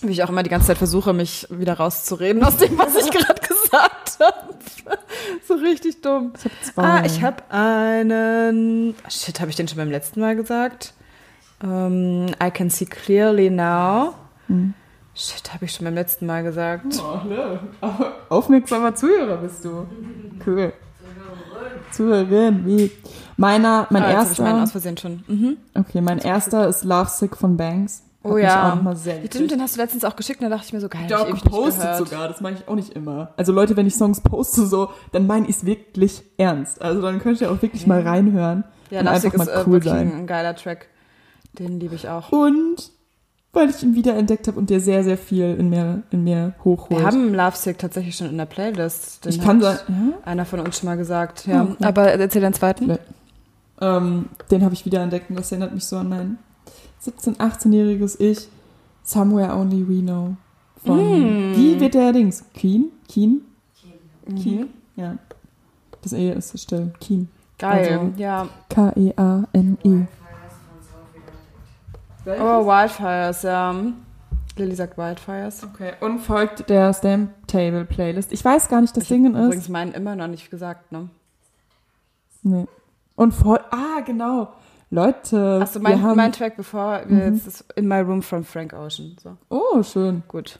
[0.00, 3.10] Wie ich auch immer die ganze Zeit versuche, mich wieder rauszureden aus dem, was ich
[3.10, 4.54] gerade gesagt habe.
[5.46, 6.32] so richtig dumm.
[6.36, 6.82] Ich habe zwei.
[6.82, 8.94] Ah, ich habe einen.
[9.08, 10.94] Shit, habe ich den schon beim letzten Mal gesagt?
[11.62, 14.14] Ähm, I can see clearly now.
[14.46, 14.74] Hm.
[15.14, 17.02] Shit, habe ich schon beim letzten Mal gesagt.
[17.02, 17.60] Oh, ne.
[18.28, 19.86] Aufmerksamer Zuhörer bist du.
[20.46, 20.72] Cool.
[21.90, 22.92] Zuhörerin, wie?
[23.36, 24.62] Meiner, mein ah, hab ich meinen erster.
[24.62, 25.24] aus Versehen schon.
[25.26, 25.56] Mhm.
[25.74, 28.04] Okay, mein erster ist Love Sick von Banks.
[28.22, 28.72] Hat Oh mich ja.
[28.72, 30.80] auch noch mal Stimmt, den hast du letztens auch geschickt, und da dachte ich mir
[30.80, 33.32] so, geil, Ich hab auch gepostet sogar, das mache ich auch nicht immer.
[33.36, 36.82] Also Leute, wenn ich Songs poste so, dann meine ich es wirklich ernst.
[36.82, 39.72] Also dann könnt ihr auch wirklich mal reinhören Ja, und einfach ist mal äh, cool
[39.74, 40.12] wirklich sein.
[40.12, 40.88] ein geiler Track.
[41.58, 42.32] Den liebe ich auch.
[42.32, 42.90] Und
[43.52, 47.00] weil ich ihn wiederentdeckt habe und der sehr, sehr viel in mir, in mir hochholt.
[47.00, 49.24] Wir haben Love Sick tatsächlich schon in der Playlist.
[49.24, 50.18] Den ich kann hat sagen, ja?
[50.28, 51.46] einer von uns schon mal gesagt.
[51.46, 51.84] Ja, okay.
[51.84, 52.98] aber erzähl den zweiten.
[53.80, 56.38] Ähm, den habe ich wiederentdeckt und das erinnert mich so an mein
[57.04, 58.48] 17-, 18-jähriges Ich.
[59.02, 60.36] Somewhere Only We Know.
[60.84, 61.56] Von, Mm.
[61.56, 62.44] wie wird der Dings?
[62.54, 62.90] Keen?
[63.08, 63.40] Keen?
[64.36, 64.60] Keen?
[64.60, 64.68] Mhm.
[64.96, 65.16] Ja.
[66.02, 66.92] Das E ist still.
[67.00, 67.28] Keen.
[67.58, 68.48] Geil, Also- ja.
[68.68, 70.06] K-E-A-N-E.
[72.26, 73.74] Oh, Wildfires, ja.
[74.56, 75.64] Lilly sagt Wildfires.
[75.64, 78.32] Okay, und folgt der Stamp Table Playlist.
[78.32, 79.44] Ich weiß gar nicht, das Ding ist.
[79.46, 81.08] Übrigens meinen immer noch nicht gesagt, ne?
[82.42, 82.66] Nee.
[83.16, 83.60] Und voll.
[83.70, 84.52] Ah, genau.
[84.90, 85.60] Leute.
[85.62, 87.34] Achso, mein, haben, mein Track, bevor wir Mhm.
[87.34, 89.16] jetzt ist In My Room from Frank Ocean.
[89.22, 90.22] So, Oh, schön.
[90.28, 90.58] gut.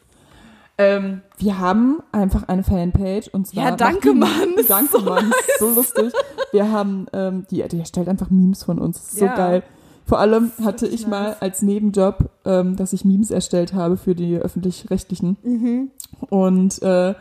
[0.81, 3.65] Ähm, wir haben einfach eine Fanpage und zwar.
[3.65, 4.31] Ja, danke, Mann.
[4.69, 5.33] Danke, so Mann.
[5.49, 6.13] Ist so lustig.
[6.53, 8.99] Wir haben, ähm, die, die erstellt einfach Memes von uns.
[9.15, 9.31] Ist Ja.
[9.31, 9.63] so geil.
[10.07, 11.43] Vor allem hatte ich mal nice.
[11.43, 15.37] als Nebenjob, ähm, dass ich Memes erstellt habe für die öffentlich-rechtlichen.
[15.43, 15.91] Mhm.
[16.31, 17.15] Und äh,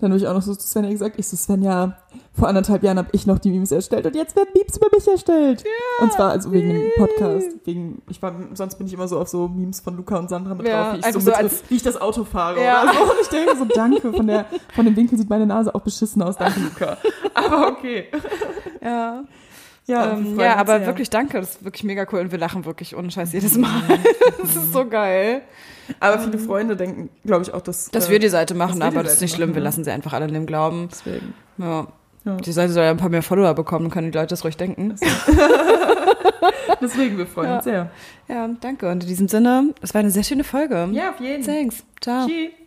[0.00, 1.96] dann habe ich auch noch so zu Svenja gesagt, ich so, Svenja,
[2.32, 5.06] vor anderthalb Jahren habe ich noch die Memes erstellt und jetzt werden Memes über mich
[5.06, 5.64] erstellt.
[6.00, 7.48] und zwar also wegen dem Podcast.
[7.64, 10.54] Wegen, ich war, sonst bin ich immer so auf so Memes von Luca und Sandra
[10.54, 12.82] mit Ja, drauf, wie ich, so so als- wie ich das Auto fahre Ja.
[12.82, 13.00] oder so.
[13.02, 16.22] Und ich denke so, danke, von, der, von dem Winkel sieht meine Nase auch beschissen
[16.22, 16.36] aus.
[16.36, 16.96] Danke, Luca.
[17.34, 18.06] Aber okay.
[18.82, 19.24] Ja.
[19.86, 20.86] Ja, Ähm, ja, aber sehr.
[20.86, 21.40] wirklich danke.
[21.40, 22.20] Das ist wirklich mega cool.
[22.20, 23.82] Und wir lachen wirklich ohne Scheiß jedes Mal.
[24.40, 25.42] das ist so geil.
[25.98, 27.90] Aber viele Freunde denken, glaube ich, auch, dass.
[27.90, 29.50] Dass äh, wir die Seite machen, aber das ist nicht schlimm.
[29.50, 30.88] machen, Wir lassen sie einfach alle in dem Glauben.
[30.90, 31.34] Deswegen.
[31.58, 31.86] Ja.
[32.24, 32.36] Ja.
[32.36, 34.56] Die Seite soll ja ein paar mehr Follower bekommen, dann können die Leute das ruhig
[34.58, 34.94] denken.
[36.82, 37.54] Deswegen, wir freuen Ja.
[37.56, 37.90] uns sehr.
[38.28, 38.90] Ja, danke.
[38.90, 40.88] Und in diesem Sinne, es war eine sehr schöne Folge.
[40.92, 41.54] Ja, auf jeden Fall.
[41.54, 41.82] Thanks.
[42.00, 42.26] Ciao.
[42.26, 42.59] Tschüss.